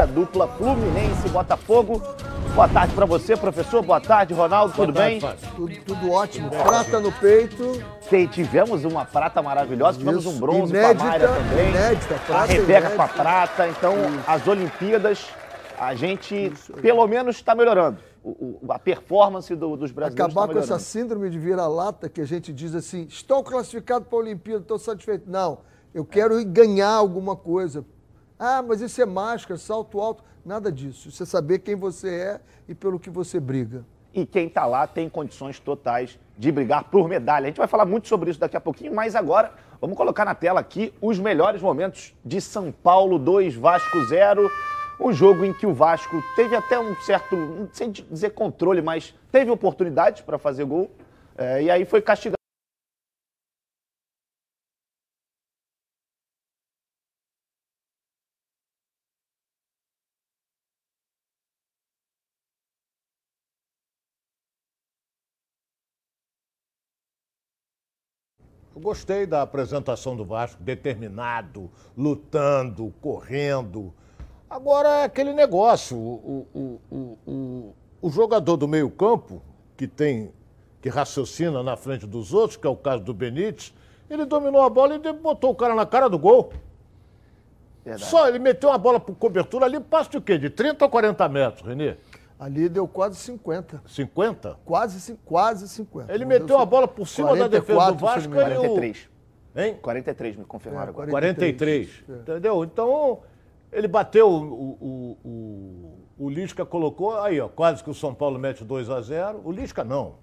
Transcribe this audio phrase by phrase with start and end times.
[0.00, 2.00] A dupla Fluminense Botafogo.
[2.54, 3.82] Boa tarde para você, professor.
[3.82, 4.72] Boa tarde, Ronaldo.
[4.72, 5.36] Boa tudo tarde, bem?
[5.56, 6.50] Tudo, tudo, ótimo.
[6.50, 7.64] Prata no peito.
[8.30, 11.70] tivemos uma prata maravilhosa, tivemos um bronze inédita, com a Mayra também.
[11.70, 13.68] Inédita, prata a Rebeca com a prata.
[13.68, 14.24] Então, Isso.
[14.24, 15.26] as Olimpíadas,
[15.76, 16.72] a gente Isso.
[16.74, 17.98] pelo menos está melhorando.
[18.22, 20.32] O, o, a performance do, dos brasileiros.
[20.32, 24.16] Acabar tá com essa síndrome de vira-lata que a gente diz assim: estou classificado para
[24.16, 25.28] a Olimpíada, estou satisfeito.
[25.28, 25.58] Não,
[25.92, 27.84] eu quero ganhar alguma coisa
[28.38, 30.22] ah, mas isso é máscara, salto alto.
[30.44, 31.08] Nada disso.
[31.08, 33.84] Isso é saber quem você é e pelo que você briga.
[34.14, 37.44] E quem está lá tem condições totais de brigar por medalha.
[37.44, 40.34] A gente vai falar muito sobre isso daqui a pouquinho, mas agora vamos colocar na
[40.34, 44.48] tela aqui os melhores momentos de São Paulo 2, Vasco 0.
[45.00, 49.50] Um jogo em que o Vasco teve até um certo, sei dizer controle, mas teve
[49.50, 50.90] oportunidades para fazer gol.
[51.36, 52.37] É, e aí foi castigado.
[68.78, 73.92] Eu gostei da apresentação do Vasco, determinado, lutando, correndo.
[74.48, 79.42] Agora é aquele negócio, o, o, o, o, o jogador do meio-campo,
[79.76, 80.32] que tem,
[80.80, 83.74] que raciocina na frente dos outros, que é o caso do Benítez,
[84.08, 86.52] ele dominou a bola e botou o cara na cara do gol.
[87.84, 88.08] Verdade.
[88.08, 90.38] Só ele meteu uma bola por cobertura ali, passo de quê?
[90.38, 91.96] De 30 a 40 metros, Renê?
[92.38, 93.82] Ali deu quase 50.
[93.86, 94.58] 50?
[94.64, 96.12] Quase, quase 50.
[96.12, 98.32] Ele meteu a bola por cima 44, da defesa do Vasco.
[98.32, 99.08] 43.
[99.54, 99.60] O...
[99.60, 99.78] Hein?
[99.82, 101.88] 43, me confirmaram é, 43.
[101.88, 102.04] 43.
[102.08, 102.12] É.
[102.20, 102.62] Entendeu?
[102.62, 103.20] Então,
[103.72, 108.38] ele bateu, o, o, o, o Lisca colocou, aí, ó, quase que o São Paulo
[108.38, 110.14] mete 2 a 0 O Lisca não.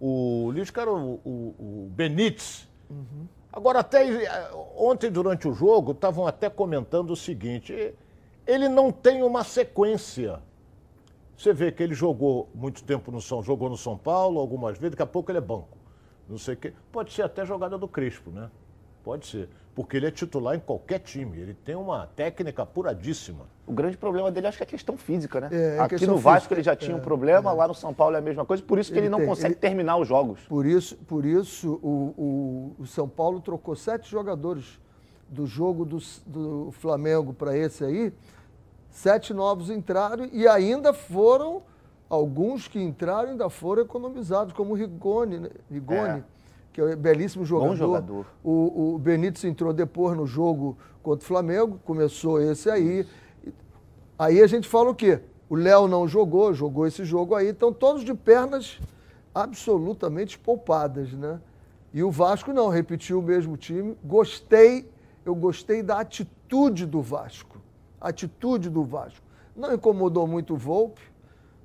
[0.00, 2.66] O Lisca era o, o, o Benítez.
[2.90, 3.28] Uhum.
[3.52, 4.04] Agora, até
[4.76, 7.94] ontem, durante o jogo, estavam até comentando o seguinte:
[8.46, 10.40] ele não tem uma sequência.
[11.36, 14.92] Você vê que ele jogou muito tempo no São, jogou no São Paulo algumas vezes,
[14.92, 15.76] daqui a pouco ele é banco.
[16.28, 16.72] Não sei o quê.
[16.90, 18.50] Pode ser até jogada do Crespo, né?
[19.02, 19.48] Pode ser.
[19.74, 21.38] Porque ele é titular em qualquer time.
[21.38, 23.46] Ele tem uma técnica apuradíssima.
[23.66, 25.48] O grande problema dele acho que é a questão física, né?
[25.52, 26.54] É, é Aqui no Vasco física.
[26.54, 27.52] ele já tinha é, um problema, é.
[27.52, 29.26] lá no São Paulo é a mesma coisa, por isso que ele, ele não tem,
[29.26, 29.60] consegue ele...
[29.60, 30.40] terminar os jogos.
[30.42, 32.14] Por isso, por isso o,
[32.78, 34.80] o, o São Paulo trocou sete jogadores
[35.28, 38.12] do jogo do, do Flamengo para esse aí
[38.94, 41.62] Sete novos entraram e ainda foram,
[42.08, 45.50] alguns que entraram ainda foram economizados, como o Rigoni, né?
[45.68, 46.24] Rigoni é.
[46.72, 47.70] que é um belíssimo jogador.
[47.70, 48.26] Bom jogador.
[48.44, 53.04] O, o Benítez entrou depois no jogo contra o Flamengo, começou esse aí.
[54.16, 55.18] Aí a gente fala o quê?
[55.50, 58.78] O Léo não jogou, jogou esse jogo aí, então todos de pernas
[59.34, 61.40] absolutamente poupadas, né?
[61.92, 63.98] E o Vasco não, repetiu o mesmo time.
[64.04, 64.88] Gostei,
[65.26, 67.63] eu gostei da atitude do Vasco
[68.08, 69.24] atitude do Vasco.
[69.56, 71.00] Não incomodou muito o Volpe,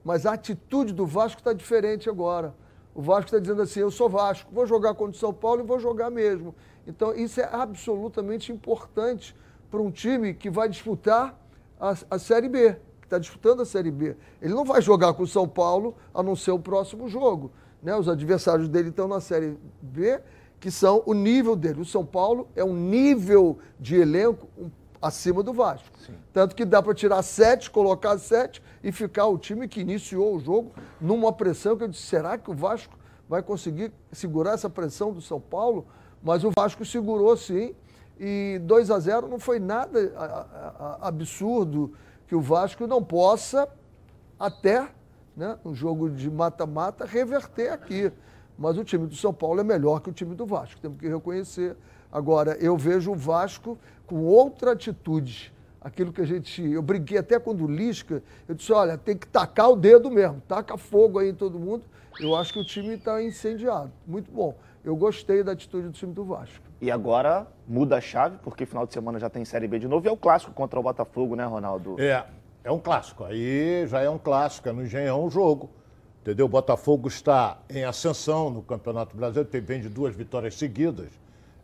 [0.04, 2.56] mas a atitude do Vasco está diferente agora.
[2.96, 5.66] O Vasco está dizendo assim: eu sou Vasco, vou jogar contra o São Paulo e
[5.66, 6.56] vou jogar mesmo.
[6.88, 9.36] Então, isso é absolutamente importante
[9.70, 11.38] para um time que vai disputar
[11.80, 14.16] a, a Série B, que está disputando a Série B.
[14.42, 17.52] Ele não vai jogar com o São Paulo a não ser o próximo jogo.
[17.82, 17.96] Né?
[17.96, 20.20] Os adversários dele estão na Série B,
[20.60, 21.82] que são o nível dele.
[21.82, 24.70] O São Paulo é um nível de elenco um
[25.02, 25.88] acima do Vasco.
[26.06, 26.14] Sim.
[26.34, 30.40] Tanto que dá para tirar sete, colocar sete e ficar o time que iniciou o
[30.40, 35.14] jogo numa pressão que eu disse, será que o Vasco vai conseguir segurar essa pressão
[35.14, 35.88] do São Paulo?
[36.22, 37.76] Mas o Vasco segurou sim.
[38.20, 41.94] E 2 a 0 não foi nada absurdo
[42.28, 43.68] que o Vasco não possa
[44.38, 44.90] até,
[45.36, 48.12] né, no jogo de mata-mata, reverter aqui.
[48.58, 51.08] Mas o time do São Paulo é melhor que o time do Vasco, temos que
[51.08, 51.78] reconhecer.
[52.12, 53.78] Agora, eu vejo o Vasco
[54.10, 55.54] com outra atitude.
[55.80, 56.62] Aquilo que a gente.
[56.62, 60.42] Eu brinquei até quando o Lisca, eu disse: olha, tem que tacar o dedo mesmo,
[60.46, 61.84] taca fogo aí em todo mundo.
[62.20, 63.92] Eu acho que o time está incendiado.
[64.06, 64.58] Muito bom.
[64.84, 66.66] Eu gostei da atitude do time do Vasco.
[66.82, 70.06] E agora muda a chave, porque final de semana já tem Série B de novo
[70.06, 71.96] e é o clássico contra o Botafogo, né, Ronaldo?
[71.98, 72.26] É,
[72.64, 73.24] é um clássico.
[73.24, 75.70] Aí já é um clássico, é no Engenhão o jogo.
[76.22, 76.46] Entendeu?
[76.46, 81.10] O Botafogo está em ascensão no Campeonato Brasileiro, vem de duas vitórias seguidas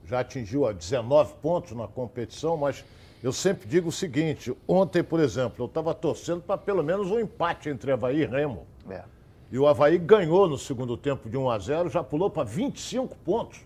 [0.06, 2.84] já atingiu a 19 pontos na competição, mas
[3.24, 7.20] eu sempre digo o seguinte: ontem, por exemplo, eu estava torcendo para pelo menos um
[7.20, 8.66] empate entre Havaí e Remo.
[8.90, 9.04] É.
[9.52, 13.16] E o Havaí ganhou no segundo tempo de 1 a 0, já pulou para 25
[13.18, 13.60] pontos.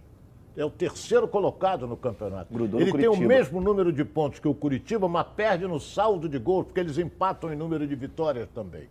[0.56, 2.54] É o terceiro colocado no campeonato.
[2.54, 6.28] Grudou Ele tem o mesmo número de pontos que o Curitiba, mas perde no saldo
[6.28, 8.90] de gols, porque eles empatam em número de vitórias também.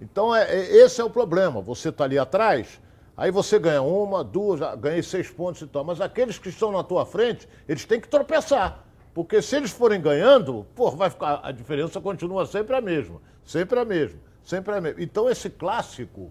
[0.00, 1.60] Então, é, é esse é o problema.
[1.60, 2.80] Você está ali atrás,
[3.18, 5.82] Aí você ganha uma, duas, ganhei seis pontos e tal.
[5.82, 8.84] Mas aqueles que estão na tua frente, eles têm que tropeçar.
[9.12, 13.20] Porque se eles forem ganhando, pô, vai ficar, a diferença continua sempre a mesma.
[13.44, 14.20] Sempre a mesma.
[14.44, 15.02] Sempre a mesma.
[15.02, 16.30] Então esse clássico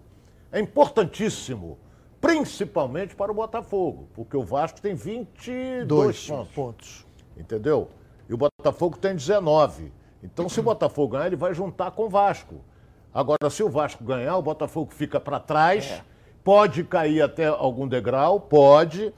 [0.50, 1.78] é importantíssimo,
[2.22, 6.54] principalmente para o Botafogo, porque o Vasco tem 22 Dois pontos.
[6.54, 7.06] pontos.
[7.36, 7.90] Entendeu?
[8.30, 9.92] E o Botafogo tem 19.
[10.22, 12.64] Então, se o Botafogo ganhar, ele vai juntar com o Vasco.
[13.12, 16.02] Agora, se o Vasco ganhar, o Botafogo fica para trás,
[16.48, 19.12] pode cair até algum degrau, pode.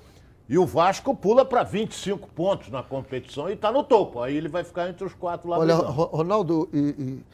[0.49, 4.21] E o Vasco pula para 25 pontos na competição e está no topo.
[4.21, 7.25] Aí ele vai ficar entre os quatro lá Olha, Ronaldo e, e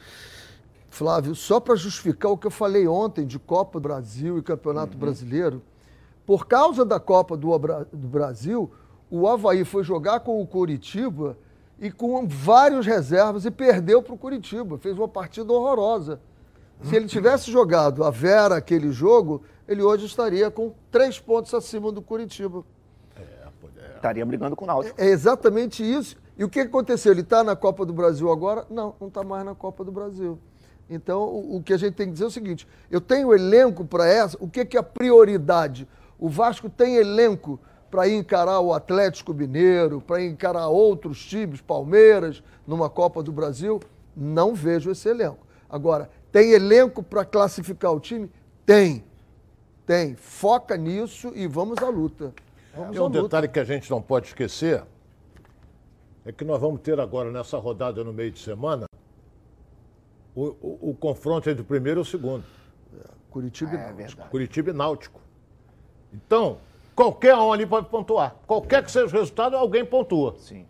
[0.87, 4.93] Flávio, só para justificar o que eu falei ontem de Copa do Brasil e Campeonato
[4.93, 4.99] Uhum.
[4.99, 5.63] Brasileiro,
[6.27, 8.71] por causa da Copa do, do Brasil,
[9.09, 11.35] o Havaí foi jogar com o Curitiba
[11.79, 14.77] e com vários reservas e perdeu para o Curitiba.
[14.77, 16.19] Fez uma partida horrorosa.
[16.83, 21.91] Se ele tivesse jogado a Vera aquele jogo, ele hoje estaria com três pontos acima
[21.91, 22.63] do Curitiba.
[23.95, 24.99] Estaria brigando com o Náutico.
[24.99, 26.15] É exatamente isso.
[26.37, 27.11] E o que aconteceu?
[27.11, 28.65] Ele está na Copa do Brasil agora?
[28.69, 30.37] Não, não está mais na Copa do Brasil.
[30.89, 33.83] Então, o, o que a gente tem que dizer é o seguinte: eu tenho elenco
[33.83, 34.37] para essa.
[34.39, 35.87] O que, que é a prioridade?
[36.19, 37.59] O Vasco tem elenco
[37.89, 43.79] para encarar o Atlético Mineiro, para encarar outros times, Palmeiras, numa Copa do Brasil?
[44.15, 45.45] Não vejo esse elenco.
[45.69, 48.29] Agora, tem elenco para classificar o time?
[48.65, 49.03] Tem.
[49.87, 50.15] Tem.
[50.15, 52.33] Foca nisso e vamos à luta.
[52.75, 53.21] Vamos Tem à um luta.
[53.23, 54.83] detalhe que a gente não pode esquecer,
[56.25, 58.85] é que nós vamos ter agora nessa rodada no meio de semana
[60.35, 62.43] o, o- o confronto entre o primeiro e o segundo.
[63.31, 63.97] Curitiba e É Náutico.
[63.97, 64.29] verdade.
[64.29, 65.21] Curitiba e Náutico.
[66.13, 66.57] Então,
[66.95, 68.35] qualquer um ali pode pontuar.
[68.45, 70.35] Qualquer que seja o resultado, alguém pontua.
[70.39, 70.65] Sim.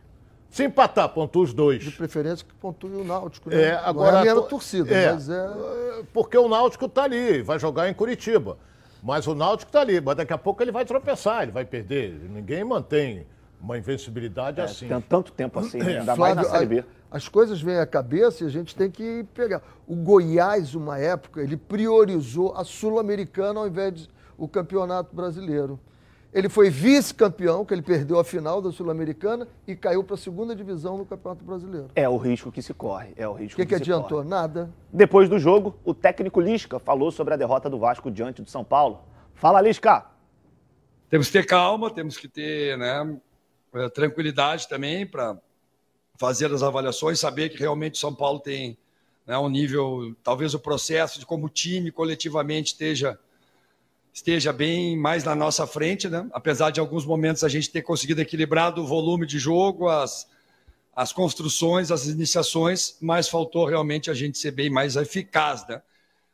[0.50, 1.84] Se empatar, pontua os dois.
[1.84, 3.50] De preferência que pontue o Náutico.
[3.50, 3.62] Né?
[3.64, 5.34] É, agora Não é a minha to- torcida, é, mas é.
[5.36, 8.58] é, Porque o Náutico está ali, vai jogar em Curitiba.
[9.08, 12.28] Mas o Náutico está ali, mas daqui a pouco ele vai tropeçar, ele vai perder.
[12.30, 13.26] Ninguém mantém
[13.58, 14.90] uma invencibilidade assim.
[14.90, 16.00] Tem tanto tempo assim, né?
[16.00, 16.86] ainda mais Flávio, na Série B.
[17.10, 19.62] as coisas vêm à cabeça e a gente tem que pegar.
[19.88, 25.80] O Goiás, uma época, ele priorizou a Sul-Americana ao invés de o Campeonato Brasileiro.
[26.38, 30.56] Ele foi vice-campeão, que ele perdeu a final da Sul-Americana e caiu para a segunda
[30.56, 31.90] divisão no Campeonato Brasileiro.
[31.96, 33.12] É o risco que se corre.
[33.16, 34.20] É o risco que, que se adiantou?
[34.20, 34.30] corre.
[34.30, 34.72] Nada.
[34.94, 38.64] Depois do jogo, o técnico Lisca falou sobre a derrota do Vasco diante do São
[38.64, 39.02] Paulo.
[39.34, 40.06] Fala, Lisca.
[41.10, 43.18] temos que ter calma, temos que ter né,
[43.74, 45.40] eh, tranquilidade também para
[46.20, 48.78] fazer as avaliações, saber que realmente o São Paulo tem
[49.26, 53.18] né, um nível, talvez o processo de como o time coletivamente esteja
[54.18, 56.28] esteja bem mais na nossa frente, né?
[56.34, 60.28] Apesar de alguns momentos a gente ter conseguido equilibrar o volume de jogo, as
[60.96, 65.80] as construções, as iniciações, mas faltou realmente a gente ser bem mais eficaz, né?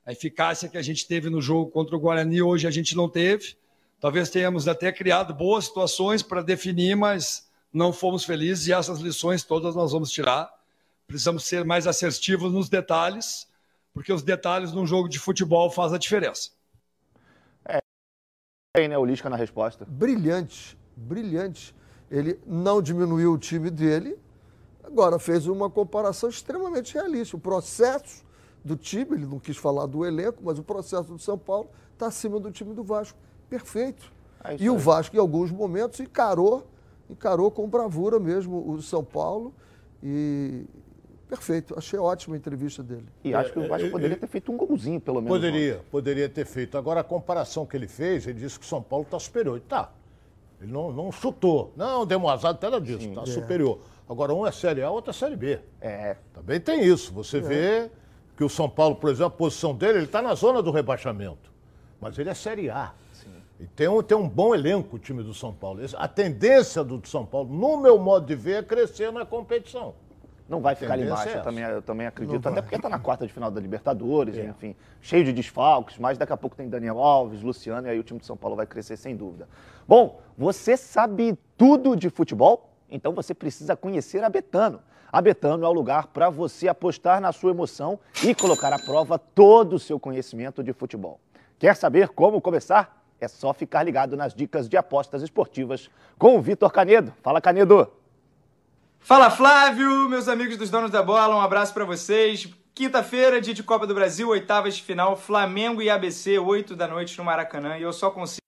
[0.05, 3.09] A eficácia que a gente teve no jogo contra o Guarani hoje a gente não
[3.09, 3.57] teve.
[3.99, 9.43] Talvez tenhamos até criado boas situações para definir, mas não fomos felizes e essas lições
[9.43, 10.49] todas nós vamos tirar.
[11.05, 13.45] Precisamos ser mais assertivos nos detalhes,
[13.93, 16.51] porque os detalhes num jogo de futebol fazem a diferença.
[18.75, 19.85] Aí, né, o Lisca na resposta.
[19.87, 21.75] brilhante, brilhante.
[22.09, 24.17] Ele não diminuiu o time dele,
[24.83, 27.37] agora fez uma comparação extremamente realista.
[27.37, 28.25] O processo
[28.65, 32.07] do time, ele não quis falar do elenco, mas o processo do São Paulo está
[32.07, 33.15] acima do time do Vasco.
[33.47, 34.11] Perfeito.
[34.43, 34.75] É e o.
[34.79, 36.65] Vasco, em alguns momentos, encarou,
[37.07, 39.53] encarou com bravura mesmo o São Paulo.
[40.01, 40.65] E
[41.35, 41.73] perfeito.
[41.77, 43.05] Achei ótima a entrevista dele.
[43.23, 45.37] E acho que o Vasco é, poderia é, ter feito um golzinho, pelo menos.
[45.37, 45.49] ontem.
[45.49, 46.77] Poderia, poderia ter feito.
[46.77, 49.57] Agora, a comparação que ele fez, ele disse que o São Paulo está superior.
[49.57, 49.91] E tá.
[50.61, 51.73] Ele não, não chutou.
[51.75, 53.07] Não, deu um azar, nada disso.
[53.07, 53.79] Está superior.
[54.07, 55.59] Agora, um é Série A, outro é Série B.
[55.81, 56.15] É.
[56.33, 57.11] Também tem isso.
[57.13, 57.89] Você vê
[58.37, 61.51] que o São Paulo, por exemplo, a posição dele, ele está na zona do rebaixamento.
[61.99, 62.93] Mas ele é Série A.
[63.59, 65.79] E tem um, tem um bom elenco o time do São Paulo.
[65.95, 69.95] A tendência do São Paulo, no meu modo de ver, é crescer na competição.
[70.53, 72.47] Não vai ficar ali embaixo, é eu também, eu também acredito.
[72.47, 74.45] Até porque tá na quarta de final da Libertadores, É.
[74.45, 78.03] enfim, cheio de desfalques, mas daqui a pouco tem Daniel Alves, Luciano, e aí o
[78.03, 79.47] time de São Paulo vai crescer sem dúvida.
[79.87, 82.69] Bom, você sabe tudo de futebol?
[82.89, 84.79] Então você precisa conhecer a Betano.
[85.11, 89.17] A Betano é o lugar para você apostar na sua emoção e colocar à prova
[89.17, 91.19] todo o seu conhecimento de futebol.
[91.57, 93.03] Quer saber como começar?
[93.19, 97.13] É só ficar ligado nas dicas de apostas esportivas com o Vitor Canedo.
[97.23, 97.89] Fala, Canedo!
[99.05, 102.47] Fala Flávio, meus amigos dos donos da bola, um abraço pra vocês.
[102.73, 107.17] Quinta-feira, dia de Copa do Brasil, oitavas de final, Flamengo e ABC, 8 da noite
[107.17, 107.77] no Maracanã.
[107.77, 108.39] E eu só consigo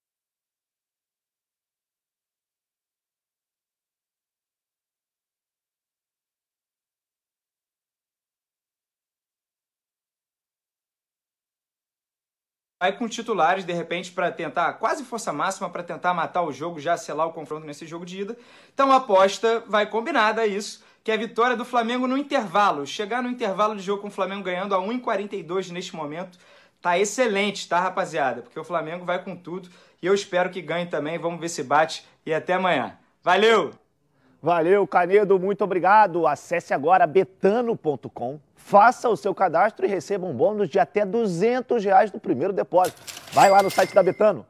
[12.79, 16.79] vai com titulares, de repente, para tentar, quase força máxima, para tentar matar o jogo,
[16.79, 18.38] já selar o confronto nesse jogo de ida.
[18.74, 22.86] Então a aposta vai combinada a isso, que é a vitória do Flamengo no intervalo.
[22.86, 26.38] Chegar no intervalo de jogo com o Flamengo ganhando a 1,42 neste momento,
[26.82, 28.41] tá excelente, tá, rapaziada?
[28.41, 29.70] Porque o Flamengo vai com tudo
[30.01, 31.17] e eu espero que ganhe também.
[31.17, 32.98] Vamos ver se bate e até amanhã.
[33.24, 33.85] Valeu!
[34.45, 36.27] Valeu, Canedo, muito obrigado.
[36.27, 42.11] Acesse agora betano.com, faça o seu cadastro e receba um bônus de até 200 reais
[42.11, 43.01] no primeiro depósito.
[43.33, 44.45] Vai lá no site da Betano.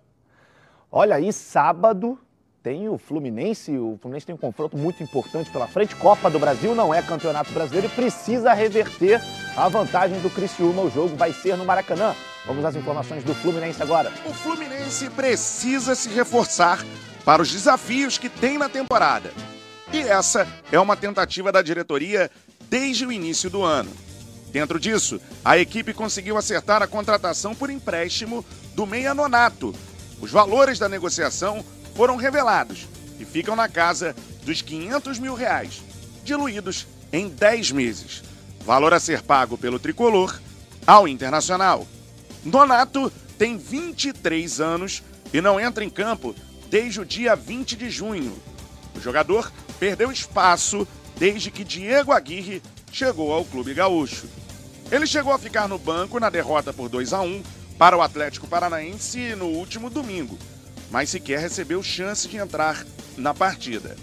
[0.91, 2.19] Olha aí, sábado
[2.61, 3.77] tem o Fluminense.
[3.77, 5.95] O Fluminense tem um confronto muito importante pela frente.
[5.95, 9.21] Copa do Brasil não é campeonato brasileiro e precisa reverter
[9.55, 10.81] a vantagem do Criciúma.
[10.81, 12.13] O jogo vai ser no Maracanã.
[12.45, 14.11] Vamos às informações do Fluminense agora.
[14.25, 16.83] O Fluminense precisa se reforçar
[17.23, 19.31] para os desafios que tem na temporada.
[19.95, 22.29] E essa é uma tentativa da diretoria
[22.69, 23.89] desde o início do ano.
[24.51, 29.73] Dentro disso, a equipe conseguiu acertar a contratação por empréstimo do Meia Nonato.
[30.19, 31.63] Os valores da negociação
[31.95, 32.89] foram revelados
[33.21, 35.81] e ficam na casa dos 500 mil reais,
[36.25, 38.21] diluídos em 10 meses.
[38.65, 40.37] Valor a ser pago pelo tricolor
[40.85, 41.87] ao Internacional.
[42.43, 45.01] Nonato tem 23 anos
[45.33, 46.35] e não entra em campo
[46.69, 48.35] desde o dia 20 de junho.
[48.95, 50.87] O jogador perdeu espaço
[51.17, 52.61] desde que Diego Aguirre
[52.91, 54.27] chegou ao Clube Gaúcho.
[54.91, 57.43] Ele chegou a ficar no banco na derrota por 2 a 1
[57.77, 60.37] para o Atlético Paranaense no último domingo,
[60.91, 62.85] mas sequer recebeu chance de entrar
[63.17, 63.95] na partida.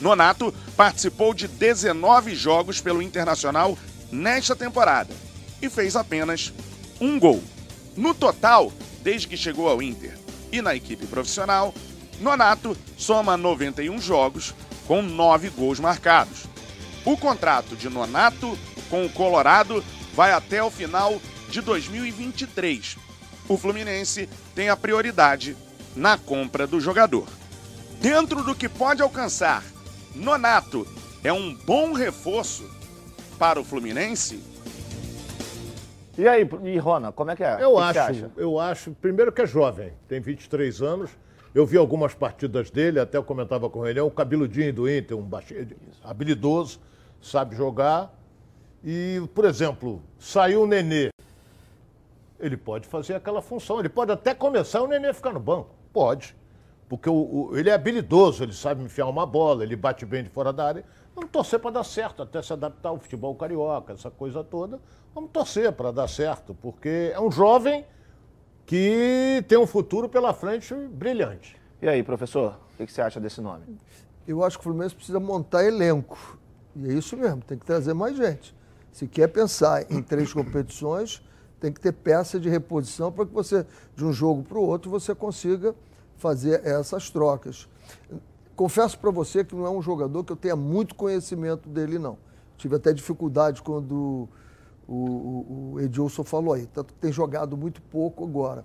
[0.00, 3.78] Nonato participou de 19 jogos pelo Internacional
[4.10, 5.14] nesta temporada
[5.60, 6.52] e fez apenas
[7.00, 7.42] um gol.
[7.96, 8.72] No total,
[9.02, 10.18] desde que chegou ao Inter
[10.50, 11.72] e na equipe profissional,
[12.22, 14.54] Nonato soma 91 jogos
[14.86, 16.44] com 9 gols marcados.
[17.04, 18.56] O contrato de Nonato
[18.88, 19.82] com o Colorado
[20.14, 22.96] vai até o final de 2023.
[23.48, 25.56] O Fluminense tem a prioridade
[25.96, 27.26] na compra do jogador.
[28.00, 29.64] Dentro do que pode alcançar,
[30.14, 30.86] Nonato
[31.24, 32.70] é um bom reforço
[33.36, 34.40] para o Fluminense?
[36.16, 37.54] E aí, e Rona, como é que é?
[37.60, 38.30] Eu que que acho, acha?
[38.36, 41.10] eu acho, primeiro que é jovem, tem 23 anos.
[41.54, 45.16] Eu vi algumas partidas dele, até eu comentava com ele, é um cabeludinho do Inter,
[45.16, 45.68] um baixinho,
[46.02, 46.80] habilidoso,
[47.20, 48.12] sabe jogar.
[48.82, 51.10] E, por exemplo, saiu o Nenê.
[52.40, 55.70] Ele pode fazer aquela função, ele pode até começar o Nenê ficar no banco.
[55.92, 56.34] Pode.
[56.88, 57.12] Porque o,
[57.50, 60.64] o- ele é habilidoso, ele sabe enfiar uma bola, ele bate bem de fora da
[60.66, 60.84] área.
[61.14, 64.80] Vamos torcer para dar certo, até se adaptar ao futebol carioca, essa coisa toda.
[65.14, 67.84] Vamos torcer para dar certo, porque é um jovem
[68.66, 71.56] que tem um futuro pela frente brilhante.
[71.80, 73.64] E aí, professor, o que você acha desse nome?
[74.26, 76.38] Eu acho que o Fluminense precisa montar elenco.
[76.76, 78.54] E é isso mesmo, tem que trazer mais gente.
[78.92, 81.22] Se quer pensar em três competições,
[81.60, 84.90] tem que ter peça de reposição para que você, de um jogo para o outro,
[84.90, 85.74] você consiga
[86.16, 87.68] fazer essas trocas.
[88.54, 92.16] Confesso para você que não é um jogador que eu tenha muito conhecimento dele, não.
[92.56, 94.28] Tive até dificuldade quando
[94.88, 98.64] o, o, Edilson falou aí, tanto que tem jogado muito pouco agora.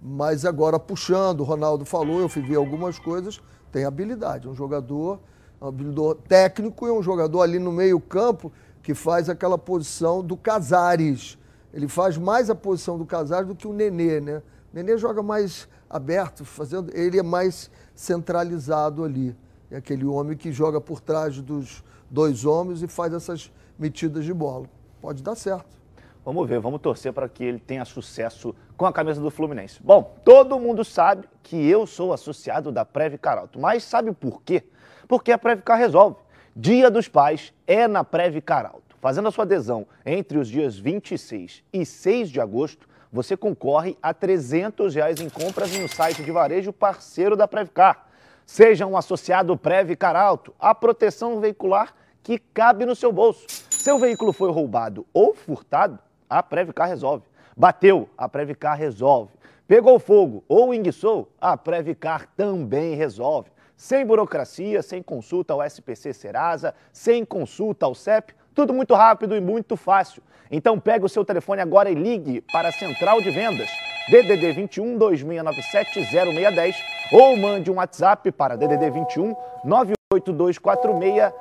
[0.00, 3.40] Mas agora puxando, o Ronaldo falou, eu ver algumas coisas,
[3.70, 4.46] tem habilidade.
[4.46, 5.20] É um jogador,
[5.60, 8.52] um habilidor técnico e um jogador ali no meio-campo
[8.82, 11.38] que faz aquela posição do Casares.
[11.72, 14.38] Ele faz mais a posição do Casares do que o Nenê, né?
[14.72, 19.36] O Nenê joga mais aberto, fazendo, ele é mais centralizado ali.
[19.70, 24.34] É aquele homem que joga por trás dos dois homens e faz essas metidas de
[24.34, 24.68] bola.
[25.02, 25.66] Pode dar certo.
[26.24, 29.82] Vamos ver, vamos torcer para que ele tenha sucesso com a camisa do Fluminense.
[29.82, 34.62] Bom, todo mundo sabe que eu sou associado da Previcar Alto, mas sabe por quê?
[35.08, 36.18] Porque a Previcar resolve.
[36.54, 38.96] Dia dos Pais é na Previcar Alto.
[39.00, 44.14] Fazendo a sua adesão entre os dias 26 e 6 de agosto, você concorre a
[44.14, 48.06] 300 reais em compras no site de varejo parceiro da Previcar.
[48.46, 51.92] Seja um associado Previcar Alto, a proteção veicular
[52.22, 53.71] que cabe no seu bolso.
[53.82, 55.98] Seu veículo foi roubado ou furtado,
[56.30, 57.24] a Previcar resolve.
[57.56, 59.32] Bateu, a Previcar resolve.
[59.66, 63.50] Pegou fogo ou enguiçou, a Previcar também resolve.
[63.76, 69.40] Sem burocracia, sem consulta ao SPC Serasa, sem consulta ao CEP, tudo muito rápido e
[69.40, 70.22] muito fácil.
[70.48, 73.68] Então pegue o seu telefone agora e ligue para a Central de Vendas,
[74.08, 76.76] DDD 21 2697 0610
[77.10, 79.34] ou mande um WhatsApp para DDD 21
[79.64, 81.32] 98246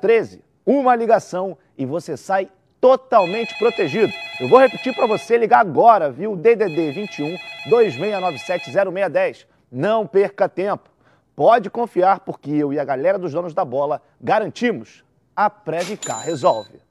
[0.00, 0.48] 0013.
[0.70, 4.12] Uma ligação e você sai totalmente protegido.
[4.38, 6.36] Eu vou repetir para você ligar agora, viu?
[6.36, 7.38] DDD 21
[7.70, 9.46] 2697 0610.
[9.72, 10.90] Não perca tempo.
[11.34, 15.02] Pode confiar porque eu e a galera dos donos da bola garantimos.
[15.34, 16.82] A Previcar resolve.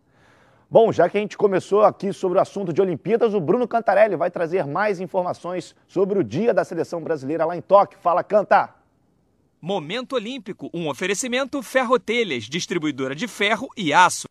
[0.68, 4.16] Bom, já que a gente começou aqui sobre o assunto de Olimpíadas, o Bruno Cantarelli
[4.16, 8.00] vai trazer mais informações sobre o dia da seleção brasileira lá em Tóquio.
[8.00, 8.77] Fala, Canta!
[9.60, 14.28] Momento Olímpico, um oferecimento Ferrotelhas, distribuidora de ferro e aço.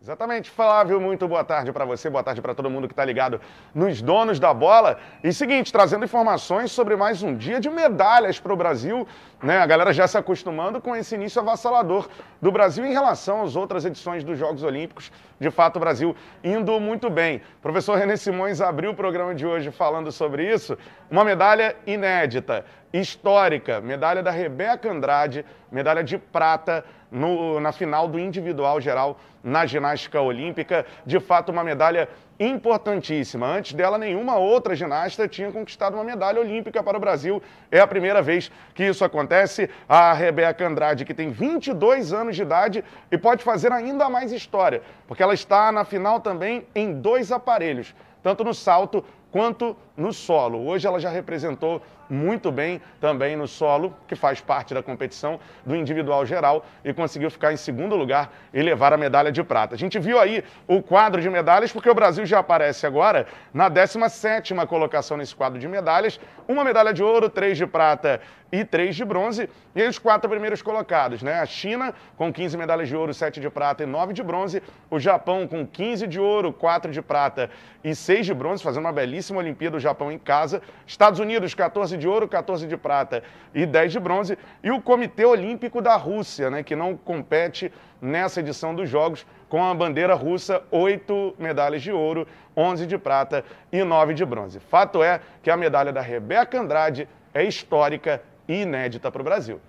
[0.00, 3.40] Exatamente, Flávio, muito boa tarde para você, boa tarde para todo mundo que está ligado
[3.74, 4.98] nos donos da bola.
[5.22, 9.06] E seguinte, trazendo informações sobre mais um dia de medalhas para o Brasil,
[9.42, 9.58] né?
[9.58, 12.08] A galera já se acostumando com esse início avassalador
[12.40, 15.12] do Brasil em relação às outras edições dos Jogos Olímpicos.
[15.38, 17.42] De fato, o Brasil indo muito bem.
[17.58, 20.78] O professor René Simões abriu o programa de hoje falando sobre isso.
[21.10, 28.18] Uma medalha inédita, histórica, medalha da Rebeca Andrade, medalha de prata no, na final do
[28.18, 30.84] individual geral na ginástica olímpica.
[31.04, 33.46] De fato, uma medalha importantíssima.
[33.46, 37.42] Antes dela, nenhuma outra ginasta tinha conquistado uma medalha olímpica para o Brasil.
[37.70, 39.68] É a primeira vez que isso acontece.
[39.88, 44.82] A Rebeca Andrade, que tem 22 anos de idade e pode fazer ainda mais história,
[45.06, 49.76] porque ela está na final também em dois aparelhos, tanto no salto quanto no
[50.12, 50.66] solo.
[50.66, 55.76] Hoje ela já representou muito bem também no solo, que faz parte da competição do
[55.76, 59.74] individual geral, e conseguiu ficar em segundo lugar e levar a medalha de prata.
[59.74, 63.70] A gente viu aí o quadro de medalhas, porque o Brasil já aparece agora na
[63.70, 68.96] 17ª colocação nesse quadro de medalhas, uma medalha de ouro, três de prata e três
[68.96, 71.38] de bronze, e os quatro primeiros colocados, né?
[71.40, 74.98] A China com 15 medalhas de ouro, 7 de prata e 9 de bronze, o
[74.98, 77.50] Japão com 15 de ouro, 4 de prata
[77.84, 82.06] e 6 de bronze, fazendo uma belíssima Olimpíada, Japão em casa, Estados Unidos 14 de
[82.06, 83.22] ouro, 14 de prata
[83.54, 88.40] e 10 de bronze, e o Comitê Olímpico da Rússia, né, que não compete nessa
[88.40, 93.82] edição dos Jogos, com a bandeira russa, 8 medalhas de ouro, 11 de prata e
[93.82, 94.60] 9 de bronze.
[94.60, 99.60] Fato é que a medalha da Rebeca Andrade é histórica e inédita para o Brasil.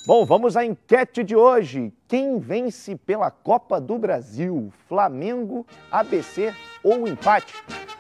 [0.08, 1.94] Bom, vamos à enquete de hoje.
[2.08, 4.74] Quem vence pela Copa do Brasil?
[4.88, 6.52] Flamengo, ABC
[6.84, 7.54] ou empate?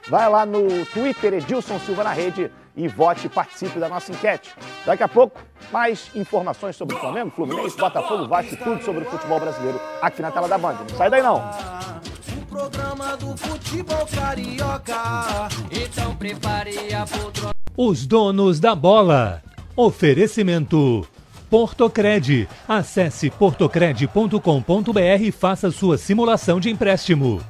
[0.10, 4.50] Vai lá no Twitter Edilson Silva na rede e vote e participe da nossa enquete.
[4.86, 5.40] Daqui a pouco,
[5.72, 10.32] mais informações sobre o Flamengo, Fluminense, Botafogo, Vasco, tudo sobre o futebol brasileiro aqui na
[10.32, 10.78] tela da Band.
[10.90, 11.38] Não sai daí não.
[15.72, 16.18] Então
[17.78, 19.44] Os donos da bola.
[19.76, 21.08] Oferecimento.
[21.50, 22.50] Portocred.
[22.68, 27.42] Acesse portocred.com.br e faça sua simulação de empréstimo.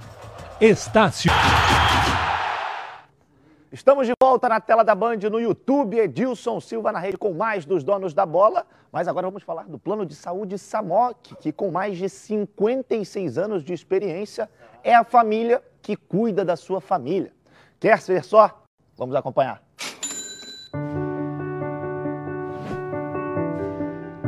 [0.60, 1.32] Estácio.
[3.72, 7.66] Estamos de volta na tela da Band no YouTube, Edilson Silva na rede com mais
[7.66, 8.66] dos donos da bola.
[8.92, 13.64] Mas agora vamos falar do plano de saúde Samok, que com mais de 56 anos
[13.64, 14.50] de experiência
[14.84, 17.32] é a família que cuida da sua família.
[17.80, 18.60] Quer ser só?
[18.98, 19.62] Vamos acompanhar.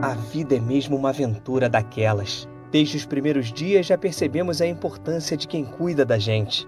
[0.03, 2.47] A vida é mesmo uma aventura daquelas.
[2.69, 6.67] Desde os primeiros dias já percebemos a importância de quem cuida da gente.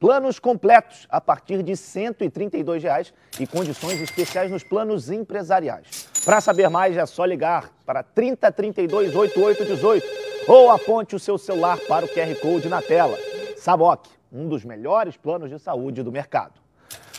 [0.00, 6.08] Planos completos a partir de 132 reais e condições especiais nos planos empresariais.
[6.24, 10.06] Para saber mais é só ligar para 3032 8818
[10.48, 13.18] ou aponte o seu celular para o QR Code na tela.
[13.58, 16.54] Samok, um dos melhores planos de saúde do mercado.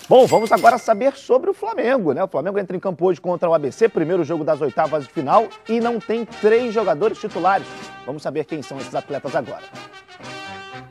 [0.10, 2.24] Bom, vamos agora saber sobre o Flamengo, né?
[2.24, 5.48] O Flamengo entra em campo hoje contra o ABC, primeiro jogo das oitavas de final,
[5.70, 7.68] e não tem três jogadores titulares.
[8.08, 9.64] Vamos saber quem são esses atletas agora.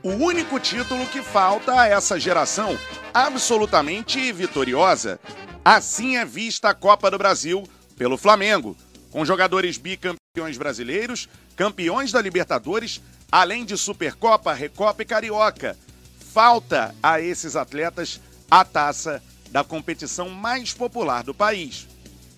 [0.03, 2.75] O único título que falta a essa geração
[3.13, 5.19] absolutamente vitoriosa.
[5.63, 7.63] Assim é vista a Copa do Brasil
[7.95, 8.75] pelo Flamengo,
[9.11, 12.99] com jogadores bicampeões brasileiros, campeões da Libertadores,
[13.31, 15.77] além de Supercopa, Recopa e Carioca.
[16.33, 21.87] Falta a esses atletas a taça da competição mais popular do país.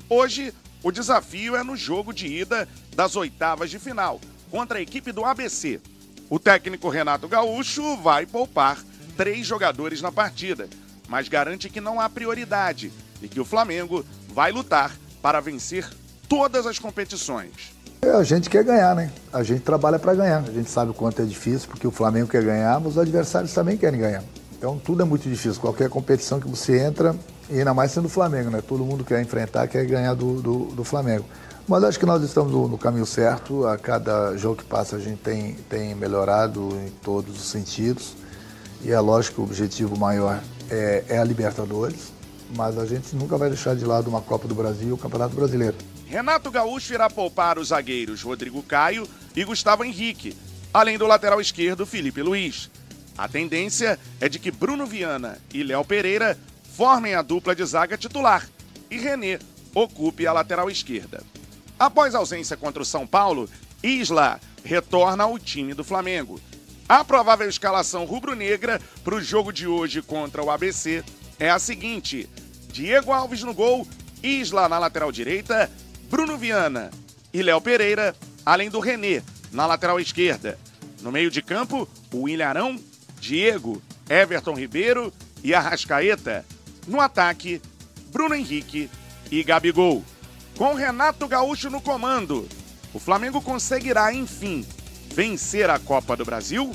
[0.10, 4.19] Hoje, o desafio é no jogo de ida das oitavas de final,
[4.52, 5.80] contra a equipe do ABC.
[6.29, 8.79] O técnico Renato Gaúcho vai poupar
[9.15, 10.67] três jogadores na partida,
[11.07, 15.88] mas garante que não há prioridade e que o Flamengo vai lutar para vencer
[16.27, 17.73] todas as competições.
[18.01, 19.12] É, a gente quer ganhar, né?
[19.31, 20.39] A gente trabalha para ganhar.
[20.39, 23.53] A gente sabe o quanto é difícil, porque o Flamengo quer ganhar, mas os adversários
[23.53, 24.23] também querem ganhar.
[24.57, 25.62] Então tudo é muito difícil.
[25.62, 27.15] Qualquer competição que você entra,
[27.49, 28.62] e ainda mais sendo o Flamengo, né?
[28.62, 31.25] Todo mundo quer enfrentar, quer ganhar do, do, do Flamengo.
[31.67, 33.65] Mas acho que nós estamos no, caminho certo.
[33.65, 38.15] A cada jogo que passa a gente tem, tem melhorado em todos os sentidos.
[38.82, 42.12] E é lógico que o objetivo maior é, é a Libertadores.
[42.56, 45.36] Mas a gente nunca vai deixar de lado uma Copa do Brasil e o Campeonato
[45.36, 45.76] Brasileiro.
[46.06, 50.38] Renato Gaúcho irá poupar os zagueiros Rodrigo Caio e Gustavo Henrique,
[50.73, 52.69] além do lateral esquerdo Felipe Luiz.
[53.17, 56.38] A tendência é de que Bruno Viana e Léo Pereira
[56.76, 58.47] formem a dupla de zaga titular
[58.91, 59.39] e René
[59.73, 61.23] ocupe a lateral esquerda.
[61.79, 63.49] Após ausência contra o São Paulo,
[63.81, 66.39] Isla retorna ao time do Flamengo.
[66.88, 71.03] A provável escalação rubro-negra para o jogo de hoje contra o ABC
[71.39, 72.29] é a seguinte:
[72.71, 73.88] Diego Alves no gol,
[74.21, 75.69] Isla na lateral direita,
[76.09, 76.91] Bruno Viana
[77.33, 80.57] e Léo Pereira, além do René na lateral esquerda.
[81.01, 82.79] No meio de campo, o Ilharão
[83.19, 86.45] Diego, Everton Ribeiro e Arrascaeta.
[86.88, 87.62] No ataque,
[88.12, 88.89] Bruno Henrique
[89.31, 90.03] e Gabigol.
[90.57, 92.47] Com Renato Gaúcho no comando,
[92.93, 94.63] o Flamengo conseguirá, enfim,
[95.07, 96.71] vencer a Copa do Brasil?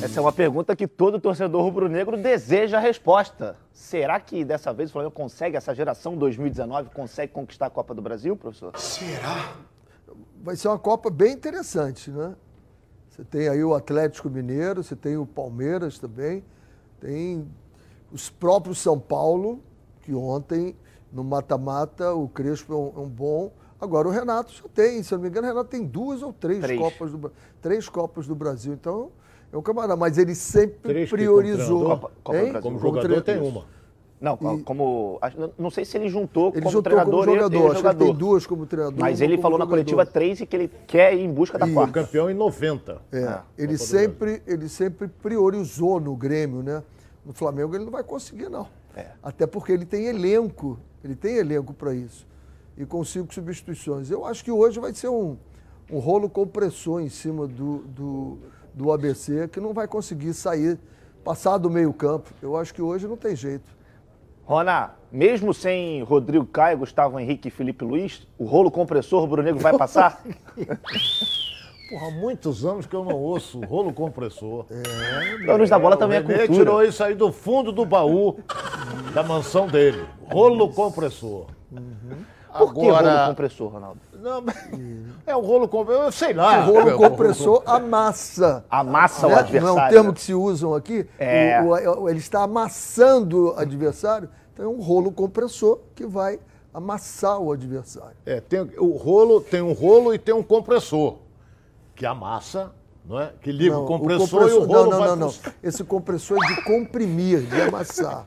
[0.00, 3.56] Essa é uma pergunta que todo torcedor rubro-negro deseja a resposta.
[3.72, 8.00] Será que dessa vez o Flamengo consegue, essa geração 2019, consegue conquistar a Copa do
[8.00, 8.78] Brasil, professor?
[8.78, 9.56] Será?
[10.40, 12.36] Vai ser uma Copa bem interessante, né?
[13.10, 16.44] Você tem aí o Atlético Mineiro, você tem o Palmeiras também,
[17.00, 17.48] tem
[18.12, 19.60] os próprios São Paulo,
[20.02, 20.76] que ontem,
[21.14, 23.52] no mata-mata, o Crespo é um, é um, bom.
[23.80, 26.32] Agora o Renato já tem, se eu não me engano, o Renato tem duas ou
[26.32, 26.80] três, três.
[26.80, 28.72] Copas do três Copas do Brasil.
[28.72, 29.10] Então,
[29.52, 31.86] é um camarada, mas ele sempre três priorizou.
[31.86, 33.64] Copa, Copa Como, como jogador tem uma.
[34.20, 34.62] Não, e...
[34.62, 35.20] como.
[35.58, 37.24] Não sei se ele juntou ele como juntou treinador.
[37.24, 38.04] Como jogador, ele, jogador.
[38.04, 38.98] tem duas como treinador.
[38.98, 41.72] Mas ele falou na coletiva três e que ele quer ir em busca da e
[41.72, 41.92] quarta.
[41.92, 43.02] campeão em 90.
[43.12, 46.82] É, ah, ele, sempre, ele sempre priorizou no Grêmio, né?
[47.24, 48.66] No Flamengo ele não vai conseguir, não.
[48.96, 49.08] É.
[49.22, 50.78] Até porque ele tem elenco.
[51.04, 52.26] Ele tem elenco para isso.
[52.76, 54.10] E com cinco substituições.
[54.10, 55.36] Eu acho que hoje vai ser um,
[55.90, 58.38] um rolo compressor em cima do, do,
[58.72, 60.78] do ABC, que não vai conseguir sair,
[61.22, 62.32] passar do meio-campo.
[62.42, 63.74] Eu acho que hoje não tem jeito.
[64.44, 69.76] Rona, mesmo sem Rodrigo Caio, Gustavo Henrique e Felipe Luiz, o rolo compressor rubro-negro vai
[69.76, 70.22] passar?
[71.88, 74.64] Porra, há muitos anos que eu não ouço rolo compressor.
[74.70, 76.44] É, Donos da bola também é cultura.
[76.44, 78.38] Ele tirou isso aí do fundo do baú
[79.12, 80.06] da mansão dele.
[80.30, 81.46] Rolo compressor.
[81.70, 82.24] Uhum.
[82.56, 83.02] Por Agora...
[83.02, 84.00] que rolo compressor, Ronaldo?
[84.14, 84.44] Não,
[85.26, 86.66] é o rolo compressor, sei lá.
[86.66, 88.64] O rolo compressor amassa.
[88.70, 89.34] Amassa né?
[89.34, 89.74] o adversário.
[89.74, 91.06] Não é um termo que se usam aqui.
[91.18, 91.60] É.
[91.60, 94.30] O, o, ele está amassando o adversário.
[94.54, 96.38] Então é um rolo compressor que vai
[96.72, 98.16] amassar o adversário.
[98.24, 101.16] É, tem, o rolo tem um rolo e tem um compressor
[101.94, 102.72] que amassa
[103.04, 103.32] não é?
[103.42, 105.34] Que liga não, o, compressor o compressor e o rolo Não, não, não, não.
[105.62, 108.26] Esse compressor é de comprimir, de amassar.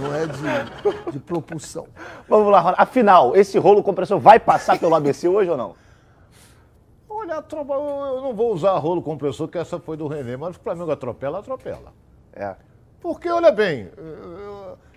[0.00, 1.86] não é de, de propulsão.
[2.28, 2.82] Vamos lá, Ronaldo.
[2.82, 5.76] Afinal, esse rolo compressor vai passar pelo ABC hoje ou não?
[7.08, 10.90] Olha, eu não vou usar rolo compressor, que essa foi do René, mas o Flamengo
[10.90, 11.92] atropela, atropela.
[12.32, 12.56] É.
[13.00, 13.90] Porque, olha bem,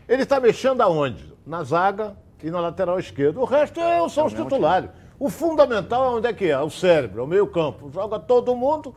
[0.10, 1.34] ele está mexendo aonde?
[1.46, 3.40] Na zaga e na lateral esquerda.
[3.40, 4.90] O resto é, são os titulares.
[5.20, 6.60] O fundamental é onde é que é?
[6.60, 7.90] O cérebro, é o meio campo.
[7.92, 8.94] Joga todo mundo,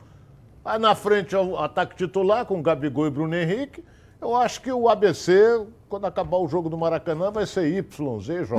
[0.64, 3.85] aí na frente é o ataque titular com Gabigol e Bruno Henrique,
[4.22, 8.54] Eu acho que o ABC, quando acabar o jogo do Maracanã, vai ser YZJ.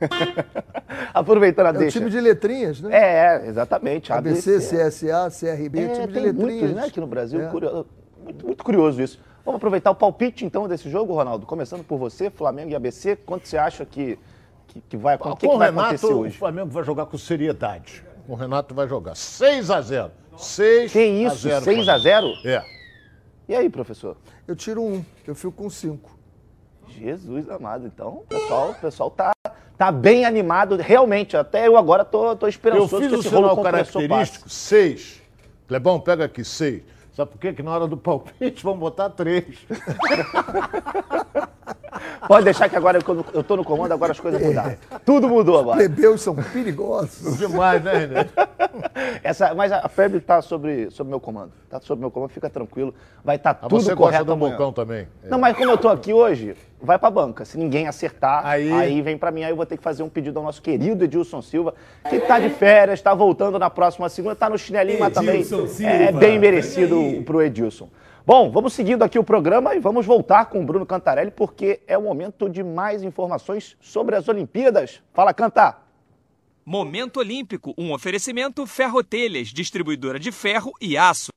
[1.14, 1.98] Aproveitando a É o deixa.
[1.98, 2.90] time de letrinhas, né?
[2.92, 4.12] É, exatamente.
[4.12, 6.34] ABC, CSA, CRB, É, time de tem letrinhas.
[6.36, 7.40] muitos, né, aqui no Brasil.
[7.40, 7.46] É.
[7.48, 7.86] Curio-
[8.24, 9.20] Muito, muito curioso isso.
[9.44, 11.44] Vamos aproveitar o palpite, então, desse jogo, Ronaldo.
[11.46, 13.14] Começando por você, Flamengo e ABC.
[13.16, 14.18] Quanto você acha que,
[14.74, 16.36] que, que vai, que, que com o Renato, acontecer o hoje?
[16.36, 18.04] Flamengo vai jogar com seriedade.
[18.26, 21.48] O Renato vai jogar 6 a 0 6 Que isso?
[21.62, 22.26] 6 a 0?
[22.44, 22.64] É.
[23.48, 24.16] E aí, professor?
[24.48, 26.18] Eu tiro um, eu fico com cinco.
[26.88, 27.86] Jesus amado.
[27.86, 29.32] Então, o pessoal, o pessoal tá,
[29.76, 30.76] tá bem animado.
[30.76, 35.22] Realmente, até eu agora tô, tô Eu esperançoso fiz que o sinal característico 6.
[35.68, 36.82] Clebão, pega aqui 6.
[37.14, 37.52] Sabe por quê?
[37.52, 39.44] Que na hora do palpite vão botar 3.
[39.44, 39.66] passe.
[42.26, 44.76] Pode deixar que agora, quando eu tô no comando, agora as coisas mudaram.
[45.04, 45.76] Tudo mudou agora.
[45.76, 47.36] Plebeus são perigosos.
[47.38, 48.28] Demais, né, René?
[49.22, 51.52] Essa, mas a febre está sobre, sobre meu comando.
[51.64, 52.94] Está sob meu comando, fica tranquilo.
[53.22, 54.72] Vai estar Ah, tudo você correto gosta do amanhã.
[54.72, 55.08] Também.
[55.22, 55.28] É.
[55.28, 57.44] Não, mas como eu tô aqui hoje, vai pra banca.
[57.44, 59.42] Se ninguém acertar, aí, Aí- vem pra mim.
[59.42, 61.74] Aí eu vou ter que fazer um pedido ao nosso querido Edilson Silva,
[62.08, 65.66] que tá de férias, tá voltando na próxima segunda, tá no chinelinho, mas também Edilson
[65.66, 67.22] Silva, é bem merecido aí.
[67.22, 67.88] pro Edilson.
[68.26, 71.98] Bom, vamos seguindo aqui o programa e vamos voltar com o Bruno Cantarelli, porque é
[71.98, 75.02] o momento de mais informações sobre as Olimpíadas.
[75.12, 75.76] Fala, Canta!
[76.64, 81.28] Momento Olímpico, um oferecimento Ferrotelhas, distribuidora de ferro e aço.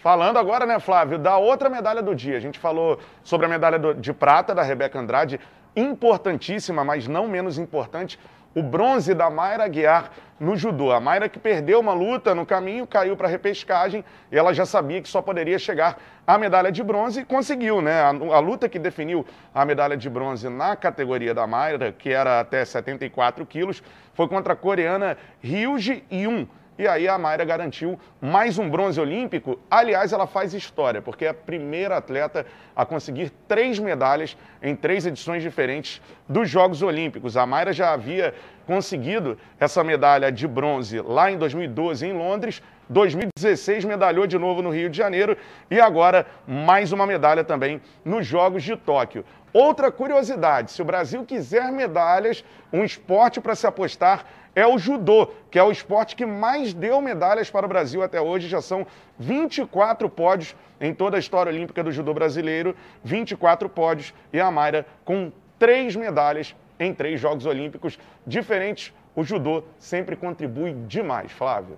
[0.00, 2.38] Falando agora, né, Flávio, da outra medalha do dia.
[2.38, 5.38] A gente falou sobre a medalha de prata da Rebeca Andrade,
[5.76, 8.18] importantíssima, mas não menos importante,
[8.54, 10.10] o bronze da Mayra Guiar
[10.40, 10.90] no judô.
[10.90, 14.64] A Mayra que perdeu uma luta no caminho, caiu para a repescagem e ela já
[14.64, 18.00] sabia que só poderia chegar à medalha de bronze e conseguiu, né?
[18.00, 22.40] A, a luta que definiu a medalha de bronze na categoria da Mayra, que era
[22.40, 23.82] até 74 quilos,
[24.14, 26.46] foi contra a coreana Ryuji Yoon.
[26.80, 29.60] E aí a Mayra garantiu mais um bronze olímpico.
[29.70, 35.04] Aliás, ela faz história, porque é a primeira atleta a conseguir três medalhas em três
[35.04, 37.36] edições diferentes dos Jogos Olímpicos.
[37.36, 38.32] A Mayra já havia
[38.66, 44.70] conseguido essa medalha de bronze lá em 2012 em Londres, 2016 medalhou de novo no
[44.70, 45.36] Rio de Janeiro
[45.70, 49.22] e agora mais uma medalha também nos Jogos de Tóquio.
[49.52, 55.28] Outra curiosidade, se o Brasil quiser medalhas, um esporte para se apostar é o judô,
[55.50, 58.48] que é o esporte que mais deu medalhas para o Brasil até hoje.
[58.48, 58.86] Já são
[59.18, 64.86] 24 pódios em toda a história olímpica do judô brasileiro, 24 pódios e a Mayra
[65.04, 68.92] com três medalhas em três Jogos Olímpicos diferentes.
[69.14, 71.76] O judô sempre contribui demais, Flávio.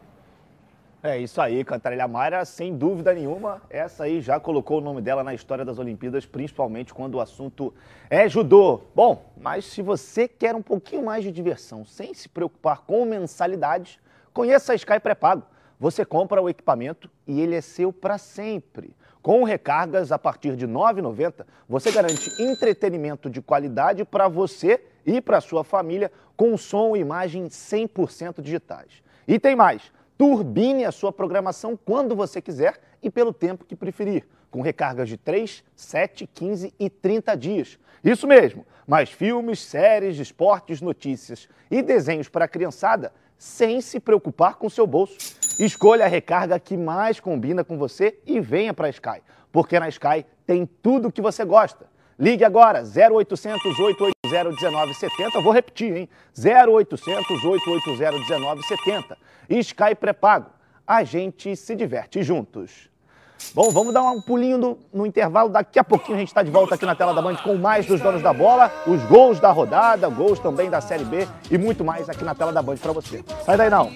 [1.05, 5.25] É isso aí, Cantarelha Mayra, sem dúvida nenhuma, essa aí já colocou o nome dela
[5.25, 7.75] na história das Olimpíadas, principalmente quando o assunto
[8.09, 8.83] é judô.
[8.95, 13.99] Bom, mas se você quer um pouquinho mais de diversão, sem se preocupar com mensalidades,
[14.33, 15.43] conheça a Sky Pré-Pago.
[15.81, 18.95] Você compra o equipamento e ele é seu para sempre.
[19.21, 25.21] Com recargas a partir de R$ 9,90, você garante entretenimento de qualidade para você e
[25.21, 29.03] para sua família com som e imagem 100% digitais.
[29.27, 29.91] E tem mais!
[30.17, 35.17] Turbine a sua programação quando você quiser e pelo tempo que preferir, com recargas de
[35.17, 37.79] 3, 7, 15 e 30 dias.
[38.05, 44.55] Isso mesmo, mais filmes, séries, esportes, notícias e desenhos para a criançada sem se preocupar
[44.55, 45.17] com seu bolso.
[45.59, 49.21] Escolha a recarga que mais combina com você e venha para a Sky,
[49.51, 51.92] porque na Sky tem tudo o que você gosta.
[52.23, 55.41] Ligue agora, 0800 880 1970.
[55.41, 56.09] Vou repetir, hein?
[56.39, 59.19] 0800 880 1970.
[59.51, 60.47] Sky pré-pago.
[60.87, 62.89] A gente se diverte juntos.
[63.53, 65.49] Bom, vamos dar um pulinho no, no intervalo.
[65.49, 67.87] Daqui a pouquinho a gente está de volta aqui na tela da Band com mais
[67.87, 71.85] dos donos da bola, os gols da rodada, gols também da Série B e muito
[71.85, 73.25] mais aqui na tela da Band para você.
[73.45, 73.91] Sai daí não.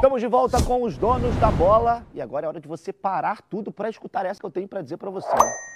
[0.00, 3.42] Estamos de volta com os donos da bola e agora é hora de você parar
[3.42, 5.28] tudo para escutar essa que eu tenho para dizer para você.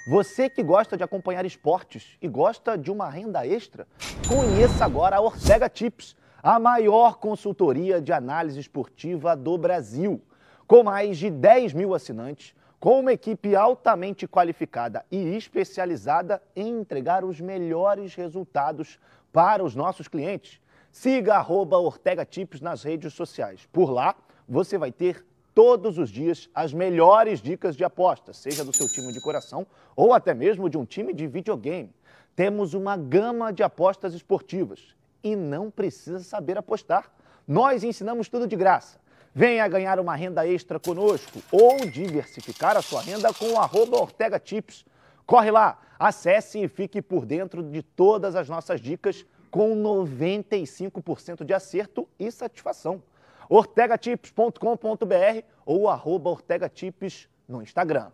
[0.09, 3.87] Você que gosta de acompanhar esportes e gosta de uma renda extra,
[4.27, 10.23] conheça agora a Ortega Tips, a maior consultoria de análise esportiva do Brasil.
[10.67, 17.27] Com mais de 10 mil assinantes, com uma equipe altamente qualificada e especializada em entregar
[17.27, 18.99] os melhores resultados
[19.31, 20.64] para os nossos clientes.
[20.95, 23.67] Siga arroba Ortega Tips nas redes sociais.
[23.73, 24.15] Por lá,
[24.49, 29.13] você vai ter todos os dias as melhores dicas de aposta, seja do seu time
[29.13, 31.93] de coração ou até mesmo de um time de videogame.
[32.37, 37.11] Temos uma gama de apostas esportivas e não precisa saber apostar.
[37.47, 39.01] Nós ensinamos tudo de graça.
[39.35, 44.39] Venha ganhar uma renda extra conosco ou diversificar a sua renda com o arroba Ortega
[44.39, 44.87] Tips.
[45.27, 51.55] Corre lá, acesse e fique por dentro de todas as nossas dicas com 95% de
[51.55, 53.01] acerto e satisfação.
[53.49, 58.09] ortegatips.com.br ou arroba Ortega Tips no Instagram.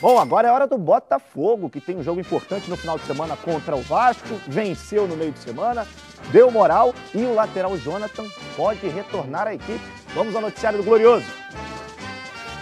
[0.00, 3.36] Bom, agora é hora do Botafogo, que tem um jogo importante no final de semana
[3.36, 5.86] contra o Vasco, venceu no meio de semana,
[6.32, 8.26] deu moral e o lateral Jonathan
[8.56, 9.78] pode retornar à equipe.
[10.12, 11.26] Vamos ao noticiário do Glorioso.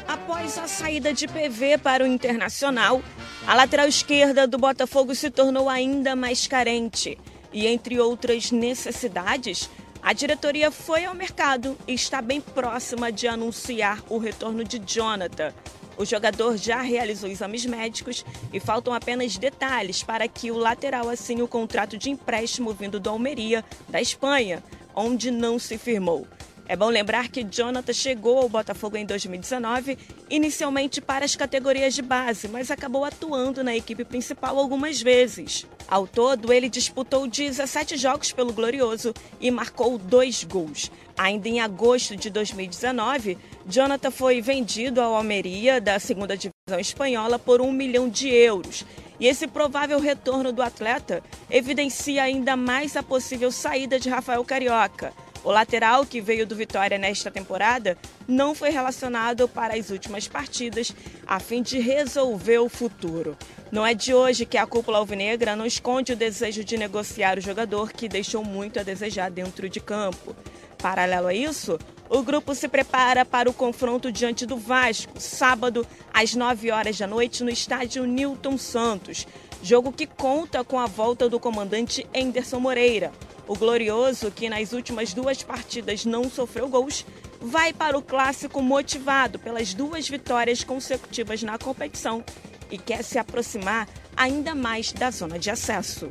[0.07, 3.01] Após a saída de PV para o Internacional,
[3.47, 7.17] a lateral esquerda do Botafogo se tornou ainda mais carente.
[7.53, 9.69] E entre outras necessidades,
[10.03, 15.53] a diretoria foi ao mercado e está bem próxima de anunciar o retorno de Jonathan.
[15.97, 21.43] O jogador já realizou exames médicos e faltam apenas detalhes para que o lateral assine
[21.43, 24.63] o contrato de empréstimo vindo do Almeria, da Espanha,
[24.95, 26.27] onde não se firmou.
[26.71, 29.99] É bom lembrar que Jonathan chegou ao Botafogo em 2019,
[30.31, 35.67] inicialmente para as categorias de base, mas acabou atuando na equipe principal algumas vezes.
[35.89, 40.93] Ao todo, ele disputou 17 jogos pelo Glorioso e marcou dois gols.
[41.19, 47.61] Ainda em agosto de 2019, Jonathan foi vendido ao Almeria, da segunda divisão espanhola, por
[47.61, 48.87] um milhão de euros.
[49.19, 55.13] E esse provável retorno do atleta evidencia ainda mais a possível saída de Rafael Carioca.
[55.43, 57.97] O lateral que veio do Vitória nesta temporada
[58.29, 60.95] não foi relacionado para as últimas partidas
[61.27, 63.37] a fim de resolver o futuro.
[63.73, 67.41] Não é de hoje que a cúpula alvinegra não esconde o desejo de negociar o
[67.41, 70.37] jogador que deixou muito a desejar dentro de campo.
[70.77, 76.35] Paralelo a isso, o grupo se prepara para o confronto diante do Vasco, sábado, às
[76.35, 79.27] 9 horas da noite, no estádio Newton Santos.
[79.63, 83.13] Jogo que conta com a volta do comandante Enderson Moreira.
[83.47, 87.05] O Glorioso, que nas últimas duas partidas não sofreu gols,
[87.41, 92.25] vai para o clássico motivado pelas duas vitórias consecutivas na competição
[92.71, 96.11] e quer se aproximar ainda mais da zona de acesso.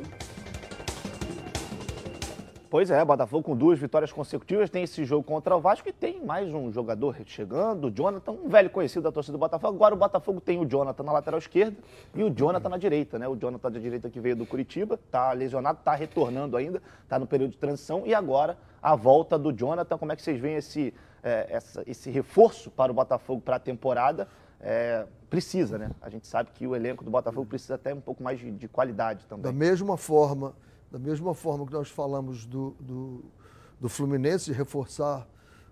[2.70, 6.24] Pois é, Botafogo com duas vitórias consecutivas, tem esse jogo contra o Vasco e tem
[6.24, 9.74] mais um jogador chegando, o Jonathan, um velho conhecido da torcida do Botafogo.
[9.74, 11.76] Agora o Botafogo tem o Jonathan na lateral esquerda
[12.14, 13.26] e o Jonathan na direita, né?
[13.26, 17.26] O Jonathan da direita que veio do Curitiba, tá lesionado, tá retornando ainda, tá no
[17.26, 19.98] período de transição e agora a volta do Jonathan.
[19.98, 23.58] Como é que vocês veem esse, é, essa, esse reforço para o Botafogo para a
[23.58, 24.28] temporada?
[24.60, 25.90] É, precisa, né?
[26.00, 28.68] A gente sabe que o elenco do Botafogo precisa até um pouco mais de, de
[28.68, 29.42] qualidade também.
[29.42, 30.54] Da mesma forma
[30.90, 33.24] da mesma forma que nós falamos do, do,
[33.78, 35.26] do Fluminense, de reforçar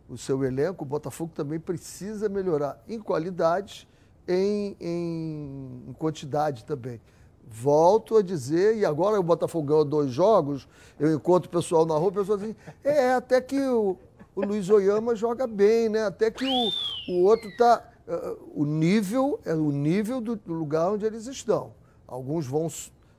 [0.08, 3.88] o seu elenco, o Botafogo também precisa melhorar em qualidade,
[4.26, 7.00] em, em, em, quantidade também.
[7.46, 11.94] Volto a dizer, e agora o Botafogo ganhou dois jogos, eu encontro o pessoal na
[11.94, 12.54] rua, o pessoal diz,
[12.84, 13.98] é, até que o,
[14.34, 16.04] o Luiz Oyama joga bem, né?
[16.04, 17.84] Até que o, o outro está.
[18.06, 21.72] Uh, o nível é o nível do lugar onde eles estão.
[22.06, 22.70] Alguns vão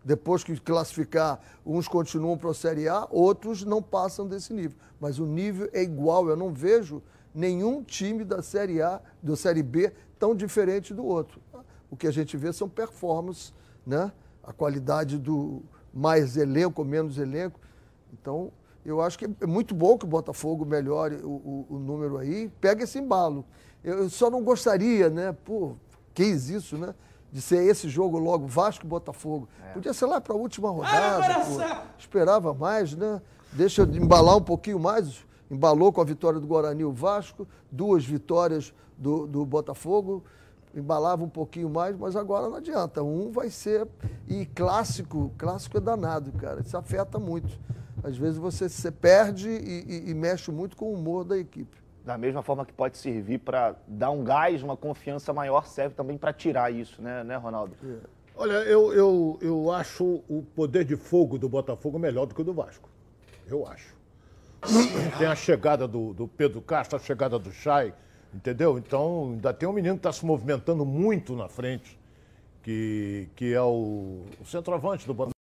[0.04, 4.78] depois que classificar, uns continuam para a Série A, outros não passam desse nível.
[5.00, 6.28] Mas o nível é igual.
[6.30, 7.02] Eu não vejo
[7.34, 11.42] nenhum time da Série A, da Série B, tão diferente do outro.
[11.92, 13.54] O que a gente vê são performances,
[13.86, 14.12] né?
[14.44, 15.62] a qualidade do
[15.94, 17.60] mais elenco, menos elenco.
[18.14, 18.52] Então,
[18.86, 22.50] eu acho que é muito bom que o Botafogo melhore o, o, o número aí,
[22.60, 23.46] pega esse embalo.
[23.84, 25.36] Eu só não gostaria, né?
[25.46, 25.76] Pô,
[26.14, 26.96] quis isso, né?
[27.32, 29.48] De ser esse jogo logo Vasco e Botafogo.
[29.70, 29.74] É.
[29.74, 31.46] Podia ser lá para a última rodada.
[31.46, 31.86] Pô.
[31.98, 33.22] Esperava mais, né?
[33.52, 35.26] Deixa eu embalar um pouquinho mais.
[35.50, 40.24] Embalou com a vitória do Guarani o Vasco, duas vitórias do, do Botafogo.
[40.76, 43.02] Embalava um pouquinho mais, mas agora não adianta.
[43.02, 43.88] Um vai ser.
[44.28, 46.62] E clássico, clássico é danado, cara.
[46.62, 47.60] Isso afeta muito.
[48.04, 51.79] Às vezes você se perde e, e, e mexe muito com o humor da equipe
[52.10, 56.18] da mesma forma que pode servir para dar um gás, uma confiança maior, serve também
[56.18, 57.76] para tirar isso, né, né Ronaldo?
[57.84, 57.98] É.
[58.36, 62.44] Olha, eu, eu, eu acho o poder de fogo do Botafogo melhor do que o
[62.44, 62.90] do Vasco.
[63.46, 63.96] Eu acho.
[65.20, 67.94] Tem a chegada do, do Pedro Castro, a chegada do Chay,
[68.34, 68.80] entendeu?
[68.80, 72.00] Então, ainda tem um menino que está se movimentando muito na frente,
[72.64, 75.36] que, que é o, o centroavante do Botafogo.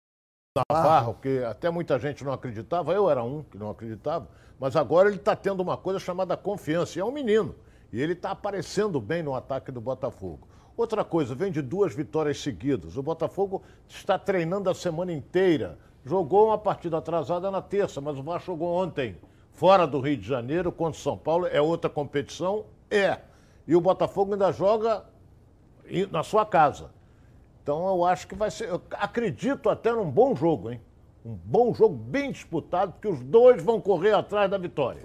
[0.68, 4.26] Navarro, que até muita gente não acreditava, eu era um que não acreditava,
[4.58, 7.54] mas agora ele está tendo uma coisa chamada confiança, e é um menino.
[7.92, 10.48] E ele está aparecendo bem no ataque do Botafogo.
[10.76, 12.96] Outra coisa, vem de duas vitórias seguidas.
[12.96, 15.78] O Botafogo está treinando a semana inteira.
[16.04, 19.16] Jogou uma partida atrasada na terça, mas o Vasco jogou ontem,
[19.52, 21.46] fora do Rio de Janeiro, contra o São Paulo.
[21.46, 22.66] É outra competição?
[22.90, 23.20] É.
[23.66, 25.04] E o Botafogo ainda joga
[26.10, 26.90] na sua casa.
[27.62, 28.68] Então eu acho que vai ser.
[28.68, 30.80] Eu acredito até num bom jogo, hein?
[31.26, 35.02] Um bom jogo, bem disputado, porque os dois vão correr atrás da vitória.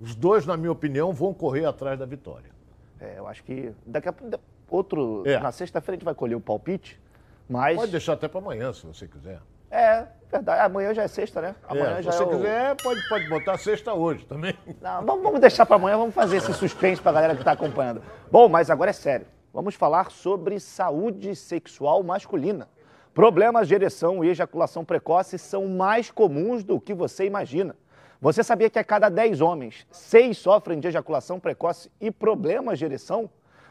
[0.00, 2.50] Os dois, na minha opinião, vão correr atrás da vitória.
[2.98, 4.40] É, eu acho que daqui a pouco.
[4.68, 5.22] Outro.
[5.24, 5.38] É.
[5.38, 7.00] Na sexta-feira a gente vai colher o palpite,
[7.48, 7.76] mas.
[7.76, 9.40] Pode deixar até para amanhã, se você quiser.
[9.70, 10.62] É, verdade.
[10.62, 11.54] Amanhã já é sexta, né?
[11.62, 12.30] É, amanhã é, já se você é o...
[12.30, 14.58] quiser, pode, pode botar sexta hoje também.
[14.82, 17.52] Não, vamos, vamos deixar para amanhã, vamos fazer esse suspense para a galera que está
[17.52, 18.02] acompanhando.
[18.32, 19.28] Bom, mas agora é sério.
[19.52, 22.68] vamos falar sobre saúde sexual masculina.
[23.16, 27.74] Problemas de ereção e ejaculação precoce são mais comuns do que você imagina.
[28.20, 32.84] Você sabia que a cada 10 homens, 6 sofrem de ejaculação precoce e problemas de
[32.84, 33.30] ereção?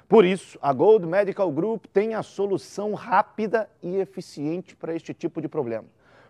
[0.09, 5.39] Por isso, a Gold Medical Group tem a solução rápida e eficiente para este tipo
[5.39, 5.85] de problema.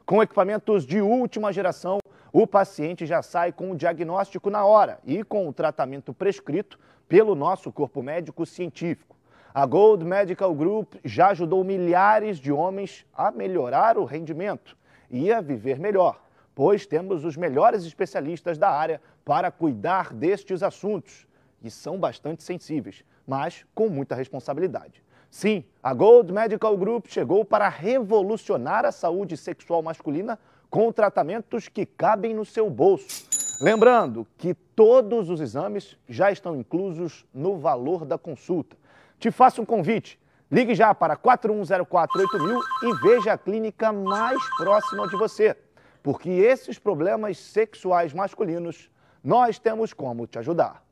[0.06, 2.00] Com equipamentos de última geração,
[2.34, 7.34] o paciente já sai com o diagnóstico na hora e com o tratamento prescrito pelo
[7.34, 9.15] nosso corpo médico científico.
[9.58, 14.76] A Gold Medical Group já ajudou milhares de homens a melhorar o rendimento
[15.10, 16.22] e a viver melhor,
[16.54, 21.26] pois temos os melhores especialistas da área para cuidar destes assuntos,
[21.64, 25.02] e são bastante sensíveis, mas com muita responsabilidade.
[25.32, 30.38] Sim, a Gold Medical Group chegou para revolucionar a saúde sexual masculina
[30.70, 33.26] com tratamentos que cabem no seu bolso.
[33.62, 38.76] Lembrando que todos os exames já estão inclusos no valor da consulta.
[39.20, 40.20] Te faço um convite.
[40.52, 45.58] Ligue já para 41048000 e veja a clínica mais próxima de você,
[46.04, 48.90] porque esses problemas sexuais masculinos
[49.24, 50.84] nós temos como te ajudar.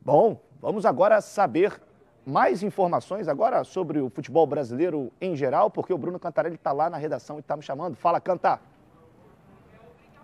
[0.00, 1.80] Bom, vamos agora saber
[2.26, 6.90] mais informações agora sobre o futebol brasileiro em geral, porque o Bruno Cantarelli está lá
[6.90, 7.96] na redação e está me chamando.
[7.96, 8.60] Fala, Cantar.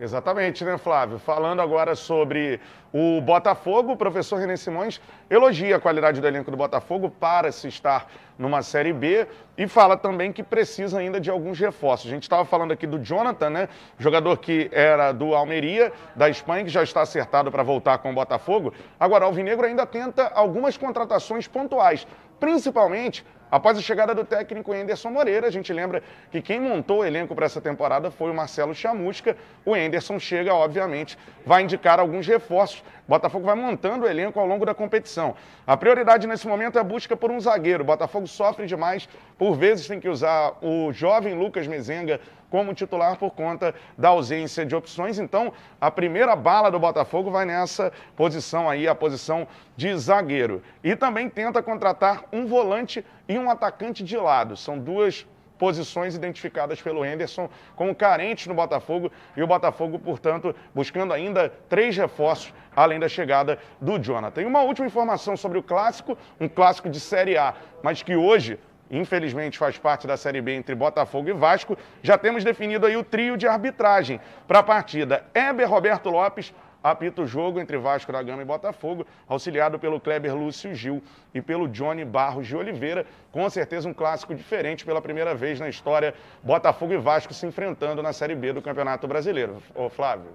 [0.00, 1.18] Exatamente, né, Flávio?
[1.18, 2.58] Falando agora sobre
[2.90, 4.98] o Botafogo, o professor René Simões
[5.28, 9.28] elogia a qualidade do elenco do Botafogo para se estar numa Série B
[9.58, 12.06] e fala também que precisa ainda de alguns reforços.
[12.06, 13.68] A gente estava falando aqui do Jonathan, né?
[13.98, 18.14] Jogador que era do Almeria, da Espanha, que já está acertado para voltar com o
[18.14, 18.72] Botafogo.
[18.98, 22.06] Agora, o Alvinegro ainda tenta algumas contratações pontuais,
[22.40, 27.04] principalmente Após a chegada do técnico Enderson Moreira, a gente lembra que quem montou o
[27.04, 29.36] elenco para essa temporada foi o Marcelo Chamusca.
[29.64, 32.84] O Enderson chega, obviamente, vai indicar alguns reforços.
[33.08, 35.34] Botafogo vai montando o elenco ao longo da competição.
[35.66, 37.82] A prioridade nesse momento é a busca por um zagueiro.
[37.82, 42.20] Botafogo sofre demais, por vezes tem que usar o jovem Lucas Mezenga
[42.50, 45.18] como titular por conta da ausência de opções.
[45.18, 49.46] Então, a primeira bala do Botafogo vai nessa posição aí, a posição
[49.76, 50.62] de zagueiro.
[50.82, 54.56] E também tenta contratar um volante e um atacante de lado.
[54.56, 55.24] São duas
[55.60, 61.94] posições identificadas pelo Henderson como carentes no Botafogo e o Botafogo, portanto, buscando ainda três
[61.94, 64.40] reforços além da chegada do Jonathan.
[64.40, 68.58] E uma última informação sobre o clássico, um clássico de Série A, mas que hoje
[68.90, 73.04] infelizmente faz parte da Série B entre Botafogo e Vasco, já temos definido aí o
[73.04, 75.24] trio de arbitragem para a partida.
[75.34, 80.34] Heber Roberto Lopes apita o jogo entre Vasco da Gama e Botafogo, auxiliado pelo Kleber
[80.34, 81.02] Lúcio Gil
[81.34, 83.06] e pelo Johnny Barros de Oliveira.
[83.30, 88.02] Com certeza um clássico diferente pela primeira vez na história, Botafogo e Vasco se enfrentando
[88.02, 89.62] na Série B do Campeonato Brasileiro.
[89.74, 90.30] Ô Flávio.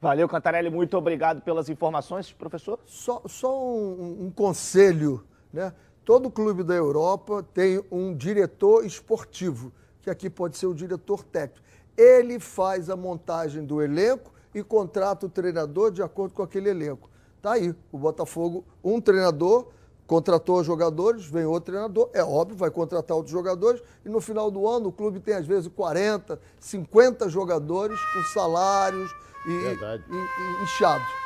[0.00, 2.78] Valeu, Cantarelli, muito obrigado pelas informações, professor.
[2.84, 5.72] Só, só um, um conselho, né?
[6.04, 11.64] Todo clube da Europa tem um diretor esportivo, que aqui pode ser o diretor técnico.
[11.96, 17.08] Ele faz a montagem do elenco e contrata o treinador de acordo com aquele elenco.
[17.40, 19.68] Tá aí, o Botafogo, um treinador
[20.06, 24.50] contratou os jogadores, vem outro treinador, é óbvio, vai contratar outros jogadores, e no final
[24.50, 29.10] do ano o clube tem às vezes 40, 50 jogadores com salários
[29.46, 31.23] e, e, e inchados.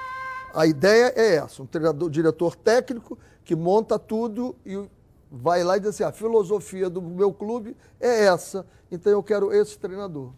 [0.54, 4.88] A ideia é essa, um treinador, diretor técnico que monta tudo e
[5.30, 9.52] vai lá e diz assim: a filosofia do meu clube é essa, então eu quero
[9.52, 10.32] esse treinador.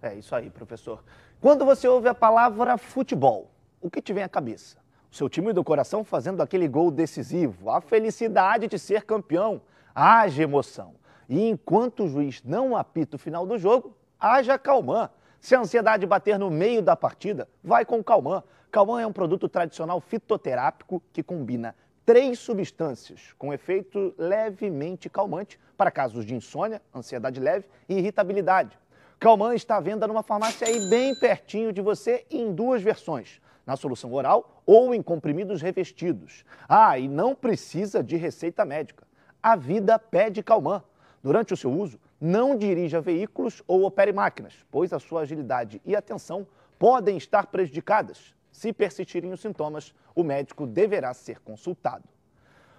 [0.00, 1.04] É isso aí, professor.
[1.40, 3.50] Quando você ouve a palavra futebol,
[3.80, 4.76] o que te vem à cabeça?
[5.10, 9.60] O seu time do coração fazendo aquele gol decisivo, a felicidade de ser campeão,
[9.94, 10.94] haja emoção.
[11.28, 15.10] E enquanto o juiz não apita o final do jogo, haja calmã.
[15.40, 18.42] Se a ansiedade bater no meio da partida, vai com calmã.
[18.72, 25.90] Calmã é um produto tradicional fitoterápico que combina três substâncias com efeito levemente calmante para
[25.90, 28.78] casos de insônia, ansiedade leve e irritabilidade.
[29.20, 33.76] Calman está à venda numa farmácia aí bem pertinho de você em duas versões, na
[33.76, 36.42] solução oral ou em comprimidos revestidos.
[36.66, 39.06] Ah, e não precisa de receita médica.
[39.42, 40.82] A vida pede Calman.
[41.22, 45.94] Durante o seu uso, não dirija veículos ou opere máquinas, pois a sua agilidade e
[45.94, 46.46] atenção
[46.78, 48.34] podem estar prejudicadas.
[48.52, 52.04] Se persistirem os sintomas, o médico deverá ser consultado.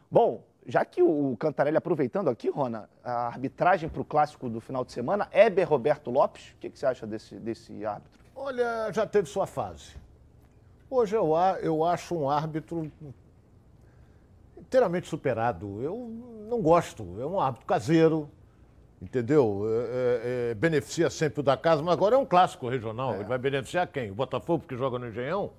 [0.09, 4.85] Bom, já que o Cantarelli, aproveitando aqui, Rona, a arbitragem para o clássico do final
[4.85, 8.23] de semana, Heber Roberto Lopes, o que, que, você acha desse, desse árbitro?
[8.35, 9.95] Olha, já teve sua fase.
[10.89, 12.91] Hoje eu, eu acho um árbitro
[14.57, 15.81] inteiramente superado.
[15.81, 16.07] Eu
[16.47, 17.19] não gosto.
[17.19, 18.29] É um árbitro caseiro,
[19.01, 19.63] entendeu?
[19.65, 23.13] É, é, é, beneficia sempre o da casa, mas agora é um clássico regional.
[23.13, 23.15] É.
[23.17, 24.11] Ele vai beneficiar quem?
[24.11, 25.51] O Botafogo, que joga no Engenhão?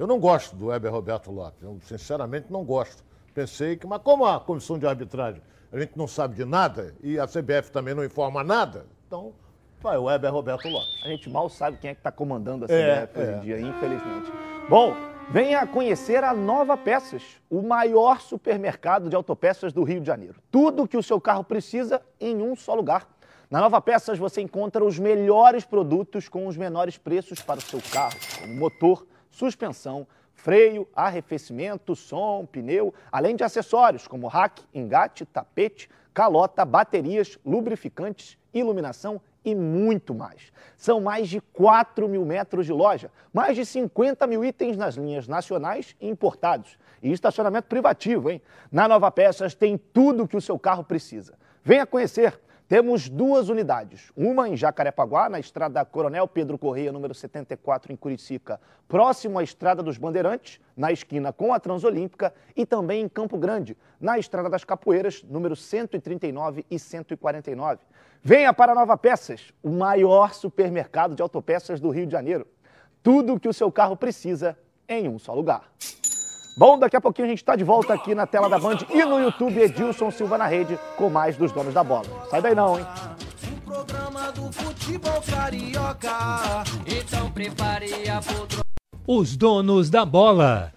[0.00, 1.62] Eu não gosto do Heber Roberto Lopes.
[1.62, 3.04] Eu, sinceramente, não gosto.
[3.34, 7.20] Pensei que, mas como a comissão de arbitragem a gente não sabe de nada e
[7.20, 9.34] a CBF também não informa nada, então
[9.78, 11.02] vai, o Weber Roberto Lopes.
[11.04, 13.36] A gente mal sabe quem é que está comandando a É, CBF hoje é.
[13.36, 14.32] em dia, infelizmente.
[14.70, 14.96] Bom,
[15.30, 20.36] venha conhecer a Nova Peças, o maior supermercado de autopeças do Rio de Janeiro.
[20.50, 23.06] Tudo que o seu carro precisa em um só lugar.
[23.50, 27.82] Na Nova Peças você encontra os melhores produtos com os menores preços para o seu
[27.92, 35.88] carro, como motor, suspensão, freio, arrefecimento, som, pneu, além de acessórios como rack, engate, tapete,
[36.12, 40.52] calota, baterias, lubrificantes, iluminação e muito mais.
[40.76, 45.26] São mais de 4 mil metros de loja, mais de 50 mil itens nas linhas
[45.26, 46.78] nacionais e importados.
[47.02, 48.42] E estacionamento privativo, hein?
[48.70, 51.34] Na Nova Peças tem tudo que o seu carro precisa.
[51.62, 52.38] Venha conhecer.
[52.70, 58.60] Temos duas unidades, uma em Jacarepaguá, na estrada Coronel Pedro Correia, número 74, em Curicica,
[58.86, 63.76] próximo à Estrada dos Bandeirantes, na esquina com a Transolímpica, e também em Campo Grande,
[64.00, 67.80] na Estrada das Capoeiras, número 139 e 149.
[68.22, 72.46] Venha para Nova Peças, o maior supermercado de autopeças do Rio de Janeiro.
[73.02, 74.56] Tudo o que o seu carro precisa
[74.88, 75.72] em um só lugar.
[76.60, 79.02] Bom, daqui a pouquinho a gente está de volta aqui na tela da Band e
[79.02, 82.04] no YouTube Edilson Silva na rede com mais dos donos da bola.
[82.28, 82.84] Sai daí não, hein?
[83.64, 86.62] programa do futebol carioca.
[86.86, 88.64] Então prepare a poltrona.
[89.06, 90.70] Os donos da bola.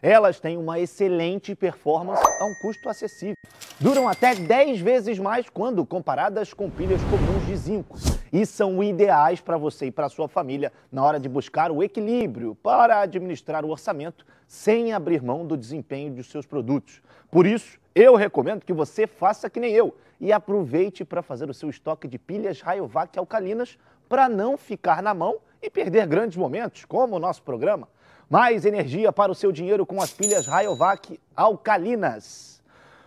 [0.00, 3.36] Elas têm uma excelente performance a um custo acessível.
[3.78, 7.98] Duram até 10 vezes mais quando comparadas com pilhas comuns de zinco.
[8.32, 12.54] E são ideais para você e para sua família na hora de buscar o equilíbrio
[12.54, 17.02] para administrar o orçamento sem abrir mão do desempenho dos seus produtos.
[17.30, 21.54] Por isso, eu recomendo que você faça que nem eu e aproveite para fazer o
[21.54, 23.78] seu estoque de pilhas Rayovac alcalinas
[24.08, 27.88] para não ficar na mão e perder grandes momentos, como o nosso programa.
[28.28, 32.59] Mais energia para o seu dinheiro com as pilhas Rayovac alcalinas.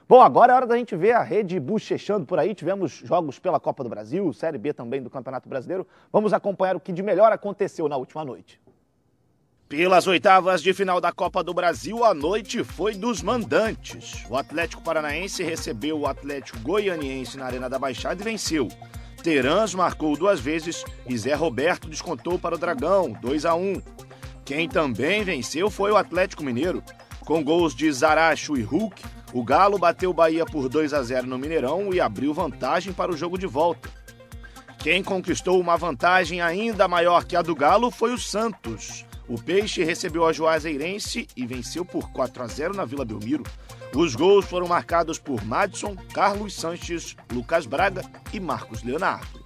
[0.08, 2.54] Bom, agora é hora da gente ver a rede bochechando por aí.
[2.54, 5.88] Tivemos jogos pela Copa do Brasil, Série B também do Campeonato Brasileiro.
[6.12, 8.60] Vamos acompanhar o que de melhor aconteceu na última noite.
[9.70, 14.26] Pelas oitavas de final da Copa do Brasil, a noite foi dos mandantes.
[14.30, 18.68] O Atlético Paranaense recebeu o Atlético Goianiense na Arena da Baixada e venceu.
[19.24, 23.82] Terãs marcou duas vezes e Zé Roberto descontou para o Dragão, 2 a 1.
[24.43, 26.84] Quem também venceu foi o Atlético Mineiro.
[27.22, 29.01] Com gols de Zaracho e Hulk,
[29.34, 33.12] o Galo bateu o Bahia por 2 a 0 no Mineirão e abriu vantagem para
[33.12, 33.90] o jogo de volta.
[34.78, 39.06] Quem conquistou uma vantagem ainda maior que a do Galo foi o Santos.
[39.28, 43.44] O Peixe recebeu a Juazeirense e venceu por 4 a 0 na Vila Belmiro.
[43.96, 49.44] Os gols foram marcados por Madison, Carlos Sanches, Lucas Braga e Marcos Leonardo.